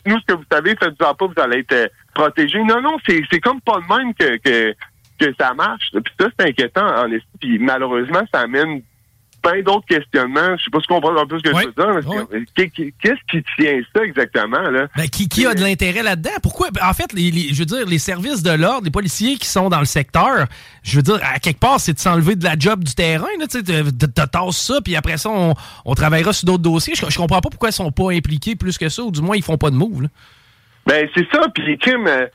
nous 0.06 0.18
ce 0.20 0.26
que 0.26 0.32
vous 0.34 0.44
savez 0.50 0.76
faites-en 0.76 1.14
pas 1.14 1.26
vous 1.26 1.40
allez 1.40 1.60
être 1.60 1.72
euh, 1.72 1.88
protégés. 2.14 2.62
Non 2.64 2.80
non 2.80 2.96
c'est 3.06 3.40
comme 3.40 3.60
pas 3.60 3.78
le 3.78 3.96
même 3.96 4.14
que 4.14 4.36
que 4.38 4.74
que 5.18 5.34
ça 5.38 5.54
marche. 5.54 5.90
Puis 5.92 6.14
ça, 6.18 6.28
c'est 6.38 6.48
inquiétant 6.48 6.86
en. 6.86 7.08
Puis 7.40 7.58
malheureusement, 7.58 8.22
ça 8.32 8.40
amène 8.40 8.82
plein 9.44 9.62
d'autres 9.62 9.86
questionnements. 9.86 10.56
Je 10.56 10.64
sais 10.64 10.70
pas 10.70 10.80
si 10.80 10.86
tu 10.86 10.94
comprends 10.94 11.16
un 11.16 11.26
peu 11.26 11.38
ce 11.38 11.42
que 11.42 11.50
je 11.50 11.66
veux 11.66 11.72
dire. 11.72 12.26
Qu'est-ce 12.54 13.30
qui 13.30 13.44
tient 13.56 13.80
ça 13.94 14.02
exactement? 14.02 14.70
Là? 14.70 14.88
Ben, 14.96 15.08
qui, 15.08 15.28
qui 15.28 15.46
a 15.46 15.54
de 15.54 15.60
l'intérêt 15.60 16.02
là-dedans? 16.02 16.30
Pourquoi? 16.42 16.70
Ben, 16.70 16.80
en 16.88 16.94
fait, 16.94 17.12
les, 17.12 17.30
je 17.52 17.58
veux 17.58 17.66
dire, 17.66 17.86
les 17.86 17.98
services 17.98 18.42
de 18.42 18.50
l'ordre, 18.50 18.84
les 18.84 18.90
policiers 18.90 19.36
qui 19.36 19.46
sont 19.46 19.68
dans 19.68 19.78
le 19.78 19.84
secteur, 19.84 20.46
je 20.82 20.96
veux 20.96 21.02
dire, 21.02 21.20
à 21.22 21.38
quelque 21.38 21.60
part, 21.60 21.78
c'est 21.78 21.92
de 21.92 21.98
s'enlever 21.98 22.36
de 22.36 22.44
la 22.44 22.58
job 22.58 22.82
du 22.82 22.94
terrain. 22.94 23.26
Tu 23.50 23.62
tasses 23.62 24.56
ça, 24.56 24.80
puis 24.82 24.96
après 24.96 25.18
ça, 25.18 25.30
on, 25.30 25.54
on 25.84 25.94
travaillera 25.94 26.32
sur 26.32 26.46
d'autres 26.46 26.62
dossiers. 26.62 26.94
Je, 26.94 27.06
je, 27.08 27.16
comprends 27.16 27.40
pas 27.40 27.50
pourquoi 27.50 27.68
ils 27.68 27.72
sont 27.72 27.92
pas 27.92 28.12
impliqués 28.12 28.56
plus 28.56 28.78
que 28.78 28.88
ça, 28.88 29.02
ou 29.02 29.10
du 29.10 29.20
moins, 29.20 29.36
ils 29.36 29.44
font 29.44 29.58
pas 29.58 29.70
de 29.70 29.76
move. 29.76 30.02
Là. 30.02 30.08
Ben, 30.86 31.08
c'est 31.14 31.26
ça. 31.30 31.46
Puis 31.54 31.64
les 31.66 31.76
crimes... 31.76 32.06
Euh, 32.06 32.26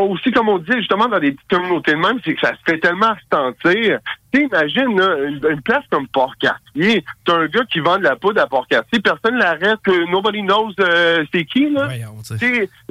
aussi, 0.00 0.32
comme 0.32 0.48
on 0.48 0.58
dit, 0.58 0.72
justement, 0.78 1.06
dans 1.06 1.20
des 1.20 1.32
petites 1.32 1.48
communautés 1.48 1.92
de 1.92 1.98
même, 1.98 2.18
c'est 2.24 2.34
que 2.34 2.40
ça 2.40 2.54
se 2.54 2.60
fait 2.66 2.78
tellement 2.78 3.14
sentir 3.32 4.00
imagine, 4.38 5.00
une, 5.00 5.60
place 5.62 5.84
comme 5.90 6.06
Port-Cartier, 6.08 7.04
t'as 7.24 7.34
un 7.34 7.46
gars 7.46 7.64
qui 7.70 7.80
vend 7.80 7.98
de 7.98 8.04
la 8.04 8.16
poudre 8.16 8.40
à 8.40 8.46
Port-Cartier, 8.46 9.00
personne 9.00 9.36
l'arrête, 9.36 9.80
nobody 10.08 10.42
knows 10.42 10.72
euh, 10.80 11.24
c'est 11.32 11.44
qui, 11.44 11.68
là. 11.70 11.88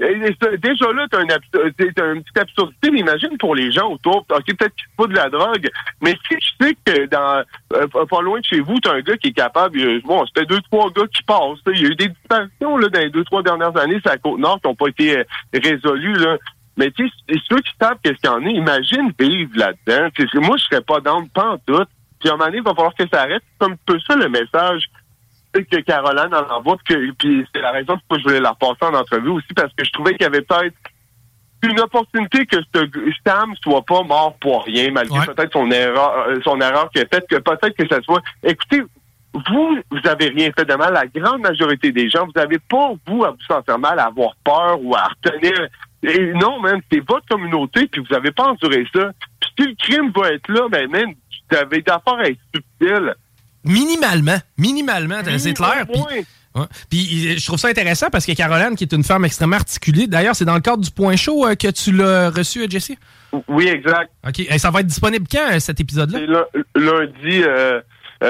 Euh, 0.01 0.57
déjà 0.57 0.91
là, 0.91 1.07
t'as 1.09 1.21
une, 1.21 1.31
une 1.31 2.23
petite 2.23 2.37
absurdité, 2.37 2.91
mais 2.91 2.99
imagine 2.99 3.37
pour 3.37 3.55
les 3.55 3.71
gens 3.71 3.89
autour, 3.89 4.25
ok, 4.29 4.45
peut-être 4.45 4.75
qu'il 4.75 4.87
faut 4.97 5.07
de 5.07 5.15
la 5.15 5.29
drogue, 5.29 5.69
mais 6.01 6.17
si 6.29 6.37
tu 6.37 6.49
sais 6.61 6.75
que 6.85 7.05
dans 7.05 7.43
euh, 7.73 7.87
pas 7.87 8.21
loin 8.21 8.39
de 8.39 8.45
chez 8.45 8.59
vous, 8.59 8.79
t'as 8.79 8.93
un 8.93 9.01
gars 9.01 9.17
qui 9.17 9.29
est 9.29 9.33
capable, 9.33 10.01
bon, 10.01 10.25
c'était 10.25 10.45
deux, 10.45 10.61
trois 10.69 10.91
gars 10.91 11.07
qui 11.13 11.23
passent, 11.23 11.59
il 11.73 11.81
y 11.81 11.85
a 11.85 11.89
eu 11.89 11.95
des 11.95 12.09
distinctions 12.09 12.77
là, 12.77 12.89
dans 12.89 12.99
les 12.99 13.09
deux, 13.09 13.23
trois 13.23 13.43
dernières 13.43 13.75
années 13.77 13.99
sur 14.01 14.09
la 14.09 14.17
Côte-Nord 14.17 14.59
qui 14.61 14.67
n'ont 14.67 14.75
pas 14.75 14.87
été 14.87 15.23
résolues, 15.53 16.15
là. 16.15 16.37
Mais 16.79 16.91
tu 16.91 17.07
sais, 17.07 17.35
ceux 17.49 17.59
qui 17.59 17.73
savent 17.79 17.97
qu'est-ce 18.01 18.15
qu'il 18.15 18.29
y 18.29 18.33
en 18.33 18.45
a, 18.45 18.49
imagine 18.49 19.13
vivre 19.19 19.51
là-dedans. 19.53 20.09
Moi, 20.35 20.55
je 20.57 20.63
serais 20.63 20.81
pas 20.81 21.01
dans 21.01 21.25
pas 21.27 21.51
en 21.51 21.57
doute. 21.67 21.89
Puis 22.19 22.29
à 22.29 22.33
un 22.33 22.37
moment 22.37 22.45
donné, 22.45 22.57
il 22.59 22.63
va 22.63 22.73
falloir 22.73 22.95
que 22.95 23.03
ça 23.11 23.23
arrête. 23.23 23.43
C'est 23.59 23.67
un 23.67 23.75
peu 23.85 23.99
ça 23.99 24.15
le 24.15 24.29
message 24.29 24.85
que 25.53 25.81
Caroline 25.81 26.33
en 26.33 26.55
envoie. 26.55 26.77
Puis 26.85 27.45
c'est 27.53 27.61
la 27.61 27.71
raison 27.71 27.97
pourquoi 27.97 28.17
je 28.19 28.23
voulais 28.23 28.39
la 28.39 28.51
repasser 28.51 28.93
en 28.93 28.93
entrevue 28.93 29.29
aussi, 29.29 29.53
parce 29.53 29.73
que 29.73 29.83
je 29.83 29.91
trouvais 29.91 30.11
qu'il 30.13 30.21
y 30.21 30.25
avait 30.25 30.41
peut-être 30.41 30.75
une 31.63 31.79
opportunité 31.81 32.45
que 32.45 32.57
Sam 33.25 33.53
soit 33.61 33.83
pas 33.83 34.03
mort 34.03 34.37
pour 34.39 34.63
rien, 34.63 34.91
malgré 34.91 35.25
peut-être 35.25 35.51
son 35.51 35.69
erreur, 35.69 36.27
euh, 36.29 36.39
son 36.45 36.61
erreur 36.61 36.89
qui 36.91 37.01
a 37.01 37.05
faite, 37.11 37.25
que 37.29 37.35
peut-être 37.35 37.75
que 37.75 37.87
ça 37.89 38.01
soit. 38.01 38.21
Écoutez, 38.43 38.81
vous, 39.33 39.77
vous 39.91 40.09
avez 40.09 40.29
rien 40.29 40.49
fait 40.57 40.65
de 40.65 40.75
mal. 40.75 40.93
La 40.93 41.07
grande 41.07 41.41
majorité 41.41 41.91
des 41.91 42.09
gens, 42.09 42.25
vous 42.25 42.31
n'avez 42.33 42.59
pas, 42.59 42.93
vous, 43.05 43.25
à 43.25 43.31
vous 43.31 43.43
sentir 43.45 43.77
mal, 43.77 43.99
à 43.99 44.05
avoir 44.05 44.35
peur 44.43 44.77
ou 44.81 44.95
à 44.95 45.09
retenir 45.09 45.67
et 46.03 46.33
non, 46.33 46.59
man, 46.59 46.79
c'est 46.91 47.01
votre 47.07 47.25
communauté, 47.27 47.87
puis 47.87 48.01
vous 48.07 48.15
avez 48.15 48.31
pas 48.31 48.49
enduré 48.49 48.85
ça. 48.93 49.11
Puis 49.39 49.49
si 49.57 49.65
le 49.67 49.75
crime 49.77 50.11
va 50.15 50.31
être 50.33 50.47
là, 50.49 50.67
ben, 50.69 50.89
man, 50.89 51.13
tu 51.49 51.57
avais 51.57 51.81
d'affaires 51.81 52.19
à 52.19 52.29
être 52.29 52.39
subtil. 52.53 53.13
Minimalement. 53.65 54.37
Minimalement, 54.57 55.21
c'est 55.37 55.53
clair. 55.53 55.85
Puis, 56.89 57.37
je 57.37 57.45
trouve 57.45 57.59
ça 57.59 57.67
intéressant 57.67 58.09
parce 58.09 58.25
que 58.25 58.31
Caroline, 58.33 58.75
qui 58.75 58.83
est 58.83 58.93
une 58.93 59.03
femme 59.03 59.25
extrêmement 59.25 59.57
articulée, 59.57 60.07
d'ailleurs, 60.07 60.35
c'est 60.35 60.45
dans 60.45 60.55
le 60.55 60.61
cadre 60.61 60.83
du 60.83 60.91
point 60.91 61.15
chaud 61.15 61.45
euh, 61.45 61.55
que 61.55 61.69
tu 61.69 61.91
l'as 61.91 62.29
reçu, 62.29 62.63
euh, 62.63 62.67
Jesse? 62.69 62.93
Oui, 63.47 63.67
exact. 63.67 64.11
OK. 64.27 64.39
Et 64.39 64.57
ça 64.57 64.71
va 64.71 64.79
être 64.79 64.87
disponible 64.87 65.27
quand, 65.31 65.51
euh, 65.51 65.59
cet 65.59 65.79
épisode-là? 65.79 66.45
Lundi. 66.75 67.43
Euh, 67.43 67.81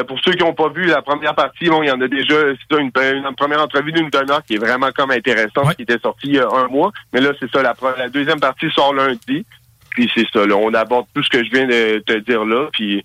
pour 0.07 0.19
ceux 0.19 0.33
qui 0.33 0.43
n'ont 0.43 0.53
pas 0.53 0.69
vu 0.69 0.85
la 0.85 1.01
première 1.01 1.33
partie, 1.33 1.67
bon, 1.67 1.81
il 1.81 1.87
y 1.87 1.91
en 1.91 1.99
a 2.01 2.07
déjà 2.07 2.35
c'est 2.53 2.77
une, 2.77 2.91
une, 2.95 3.35
première 3.35 3.61
entrevue 3.61 3.91
d'une 3.91 4.09
demi-heure 4.09 4.43
qui 4.43 4.55
est 4.55 4.59
vraiment 4.59 4.91
comme 4.95 5.11
intéressante, 5.11 5.75
qui 5.75 5.81
était 5.81 5.99
sortie 5.99 6.27
il 6.27 6.35
y 6.35 6.39
a 6.39 6.47
un 6.47 6.67
mois. 6.67 6.91
Mais 7.11 7.21
là, 7.21 7.31
c'est 7.39 7.49
ça, 7.51 7.63
la, 7.63 7.75
la, 7.97 8.09
deuxième 8.09 8.39
partie 8.39 8.69
sort 8.71 8.93
lundi. 8.93 9.45
Puis 9.89 10.11
c'est 10.13 10.27
ça, 10.31 10.45
là, 10.45 10.55
on 10.55 10.73
aborde 10.73 11.07
tout 11.13 11.23
ce 11.23 11.29
que 11.29 11.43
je 11.43 11.49
viens 11.49 11.65
de 11.65 11.99
te 11.99 12.13
dire 12.19 12.45
là. 12.45 12.69
Puis 12.71 13.03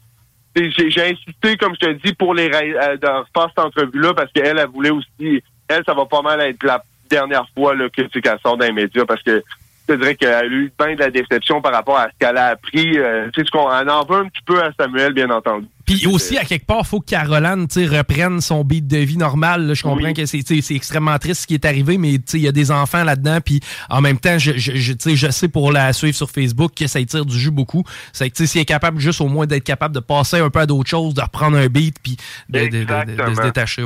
j'ai 0.55 1.11
insisté, 1.11 1.57
comme 1.57 1.75
je 1.75 1.87
te 1.87 1.93
dis, 1.93 2.13
pour 2.15 2.35
les 2.35 2.51
euh, 2.51 2.97
faire 3.01 3.49
cette 3.49 3.59
entrevue-là, 3.59 4.15
parce 4.15 4.31
qu'elle, 4.33 4.59
elle 4.59 4.69
voulait 4.69 4.91
aussi, 4.91 5.43
elle, 5.69 5.83
ça 5.85 5.95
va 5.95 6.05
pas 6.07 6.23
mal 6.23 6.41
être 6.43 6.63
la 6.63 6.83
dernière 7.09 7.47
fois 7.55 7.75
là, 7.75 7.89
que 7.89 8.03
tu 8.03 8.21
qu'elle 8.21 8.39
sort 8.41 8.57
dans 8.57 8.65
les 8.65 8.73
médias 8.73 9.05
parce 9.05 9.23
que 9.23 9.43
je 9.89 9.95
dirais 9.95 10.15
qu'elle 10.15 10.33
a 10.33 10.47
eu 10.47 10.73
bien 10.79 10.95
de 10.95 11.01
la 11.01 11.11
déception 11.11 11.61
par 11.61 11.73
rapport 11.73 11.99
à 11.99 12.09
ce 12.09 12.19
qu'elle 12.19 12.37
a 12.37 12.49
appris. 12.49 12.99
Euh, 12.99 13.29
tu 13.33 13.43
sais, 13.43 13.51
qu'on 13.51 13.69
en 13.69 14.05
veut 14.05 14.21
un 14.21 14.29
petit 14.29 14.43
peu 14.47 14.63
à 14.63 14.71
Samuel, 14.79 15.13
bien 15.13 15.31
entendu. 15.31 15.67
Puis 15.87 16.07
aussi, 16.07 16.39
à 16.39 16.45
quelque 16.45 16.67
part, 16.67 16.81
il 16.81 16.87
faut 16.87 17.01
que 17.01 17.07
Caroline 17.07 17.67
reprenne 17.91 18.41
son 18.41 18.65
beat 18.65 18.87
de 18.87 18.99
vie 18.99 19.17
normal. 19.17 19.75
Je 19.75 19.83
comprends 19.83 20.13
que 20.13 20.25
c'est 20.27 20.45
extrêmement 20.71 21.19
triste 21.19 21.43
ce 21.43 21.47
qui 21.47 21.55
est 21.55 21.65
arrivé, 21.65 21.99
mais 21.99 22.15
il 22.15 22.41
y 22.41 22.49
a 22.49 22.53
des 22.53 22.71
enfants 22.71 23.05
là-dedans. 23.05 23.39
Puis 23.45 23.61
en 23.91 24.01
même 24.01 24.19
temps, 24.19 24.39
je, 24.39 24.53
je, 24.57 24.95
je, 25.05 25.31
sais 25.31 25.49
pour 25.49 25.73
la 25.73 25.93
suivre 25.93 26.17
sur 26.17 26.31
Facebook 26.31 26.73
que 26.75 26.87
ça 26.87 27.03
tire 27.05 27.25
du 27.25 27.39
jus 27.39 27.51
beaucoup. 27.51 27.85
C'est 28.13 28.31
que 28.31 28.47
s'il 28.47 28.61
est 28.61 28.65
capable 28.65 28.99
juste 28.99 29.21
au 29.21 29.29
moins 29.29 29.47
d'être 29.47 29.65
capable 29.65 29.95
de 29.95 30.01
passer 30.01 30.39
un 30.39 30.51
peu 30.51 30.61
à 30.61 30.67
d'autres 30.67 30.89
choses, 30.89 31.15
de 31.15 31.21
reprendre 31.21 31.57
un 31.57 31.67
beat, 31.67 31.97
puis 32.03 32.17
de, 32.49 32.61
se 32.61 33.43
détacher. 33.43 33.85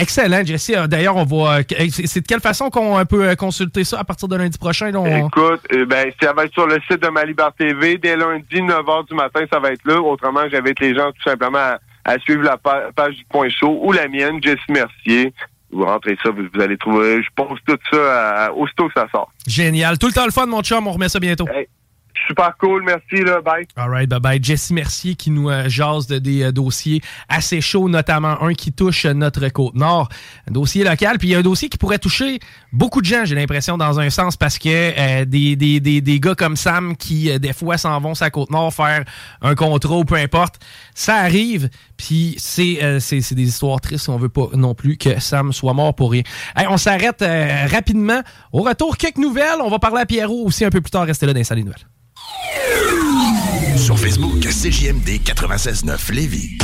excellent, 0.00 0.44
Jesse. 0.44 0.70
Euh, 0.70 0.86
d'ailleurs, 0.86 1.16
on 1.16 1.24
va. 1.24 1.58
Euh, 1.58 1.62
c'est 1.90 2.20
de 2.20 2.26
quelle 2.26 2.40
façon 2.40 2.70
qu'on 2.70 3.04
peut 3.06 3.28
euh, 3.28 3.34
consulter 3.34 3.84
ça 3.84 4.00
à 4.00 4.04
partir 4.04 4.28
de 4.28 4.36
lundi 4.36 4.58
prochain? 4.58 4.88
Écoute, 4.88 5.60
ben, 5.88 6.10
ça 6.20 6.32
va 6.32 6.44
être 6.44 6.52
sur 6.52 6.66
le 6.66 6.78
site 6.88 7.02
de 7.02 7.08
Malibar 7.08 7.52
TV. 7.54 7.98
Dès 7.98 8.16
lundi, 8.16 8.56
9h 8.56 9.08
du 9.08 9.14
matin, 9.14 9.40
ça 9.52 9.58
va 9.58 9.72
être 9.72 9.84
là. 9.84 10.00
Autrement, 10.00 10.42
j'invite 10.50 10.80
les 10.94 11.00
gens 11.00 11.12
tout 11.12 11.22
simplement 11.28 11.76
à, 12.04 12.18
suivre 12.18 12.42
la 12.42 12.56
page 12.56 13.16
du 13.16 13.24
Point 13.26 13.48
Chaud 13.48 13.80
ou 13.82 13.92
la 13.92 14.08
mienne, 14.08 14.42
Jesse 14.42 14.58
Mercier. 14.68 15.32
Vous 15.70 15.84
rentrez 15.84 16.16
ça, 16.22 16.30
vous, 16.30 16.60
allez 16.60 16.76
trouver. 16.76 17.22
Je 17.22 17.28
pense 17.34 17.58
tout 17.66 17.76
ça 17.92 18.52
aussitôt 18.54 18.86
que 18.88 18.94
ça 18.94 19.06
sort. 19.10 19.32
Génial. 19.46 19.98
Tout 19.98 20.06
le 20.06 20.12
temps 20.12 20.24
le 20.24 20.30
fun, 20.30 20.46
mon 20.46 20.62
chum. 20.62 20.86
On 20.86 20.92
remet 20.92 21.08
ça 21.08 21.18
bientôt. 21.18 21.46
Super 22.26 22.56
cool, 22.58 22.82
merci, 22.84 23.22
là, 23.22 23.40
bye. 23.42 23.66
All 23.76 23.90
right, 23.90 24.08
bye 24.08 24.20
bye. 24.20 24.42
Jesse 24.42 24.70
Mercier 24.70 25.14
qui 25.14 25.30
nous 25.30 25.50
euh, 25.50 25.68
jase 25.68 26.06
de 26.06 26.18
des 26.18 26.44
euh, 26.44 26.52
dossiers 26.52 27.02
assez 27.28 27.60
chauds, 27.60 27.88
notamment 27.88 28.42
un 28.42 28.54
qui 28.54 28.72
touche 28.72 29.04
notre 29.04 29.46
côte 29.48 29.74
nord, 29.74 30.08
un 30.48 30.52
dossier 30.52 30.84
local, 30.84 31.18
puis 31.18 31.28
il 31.28 31.30
y 31.32 31.34
a 31.34 31.38
un 31.38 31.42
dossier 31.42 31.68
qui 31.68 31.76
pourrait 31.76 31.98
toucher 31.98 32.38
beaucoup 32.72 33.02
de 33.02 33.06
gens, 33.06 33.24
j'ai 33.24 33.34
l'impression, 33.34 33.76
dans 33.76 34.00
un 34.00 34.08
sens, 34.08 34.36
parce 34.36 34.58
que 34.58 34.68
euh, 34.68 35.24
des, 35.26 35.54
des, 35.56 35.80
des, 35.80 36.00
des, 36.00 36.20
gars 36.20 36.34
comme 36.34 36.56
Sam 36.56 36.96
qui, 36.96 37.38
des 37.38 37.52
fois, 37.52 37.76
s'en 37.76 38.00
vont 38.00 38.14
sa 38.14 38.30
côte 38.30 38.50
nord 38.50 38.72
faire 38.72 39.04
un 39.42 39.54
contrat 39.54 40.02
peu 40.06 40.14
importe, 40.16 40.56
ça 40.94 41.16
arrive, 41.16 41.68
puis 41.96 42.36
c'est 42.38 42.78
des 43.02 43.48
histoires 43.48 43.80
tristes, 43.80 44.08
on 44.08 44.16
veut 44.16 44.28
pas 44.28 44.48
non 44.54 44.74
plus 44.74 44.96
que 44.96 45.20
Sam 45.20 45.52
soit 45.52 45.74
mort 45.74 45.94
pour 45.94 46.12
rien. 46.12 46.22
on 46.68 46.76
s'arrête 46.78 47.22
rapidement. 47.70 48.22
Au 48.52 48.62
retour, 48.62 48.96
quelques 48.96 49.18
nouvelles. 49.18 49.60
On 49.62 49.68
va 49.68 49.78
parler 49.78 50.00
à 50.00 50.06
Pierrot 50.06 50.44
aussi 50.44 50.64
un 50.64 50.70
peu 50.70 50.80
plus 50.80 50.90
tard. 50.90 51.06
Restez 51.06 51.26
là 51.26 51.32
dans 51.32 51.54
les 51.54 51.62
nouvelles. 51.62 51.86
Sur 53.76 53.98
Facebook, 53.98 54.40
CJMD 54.40 55.20
96.9 55.24 56.12
Lévis. 56.12 56.58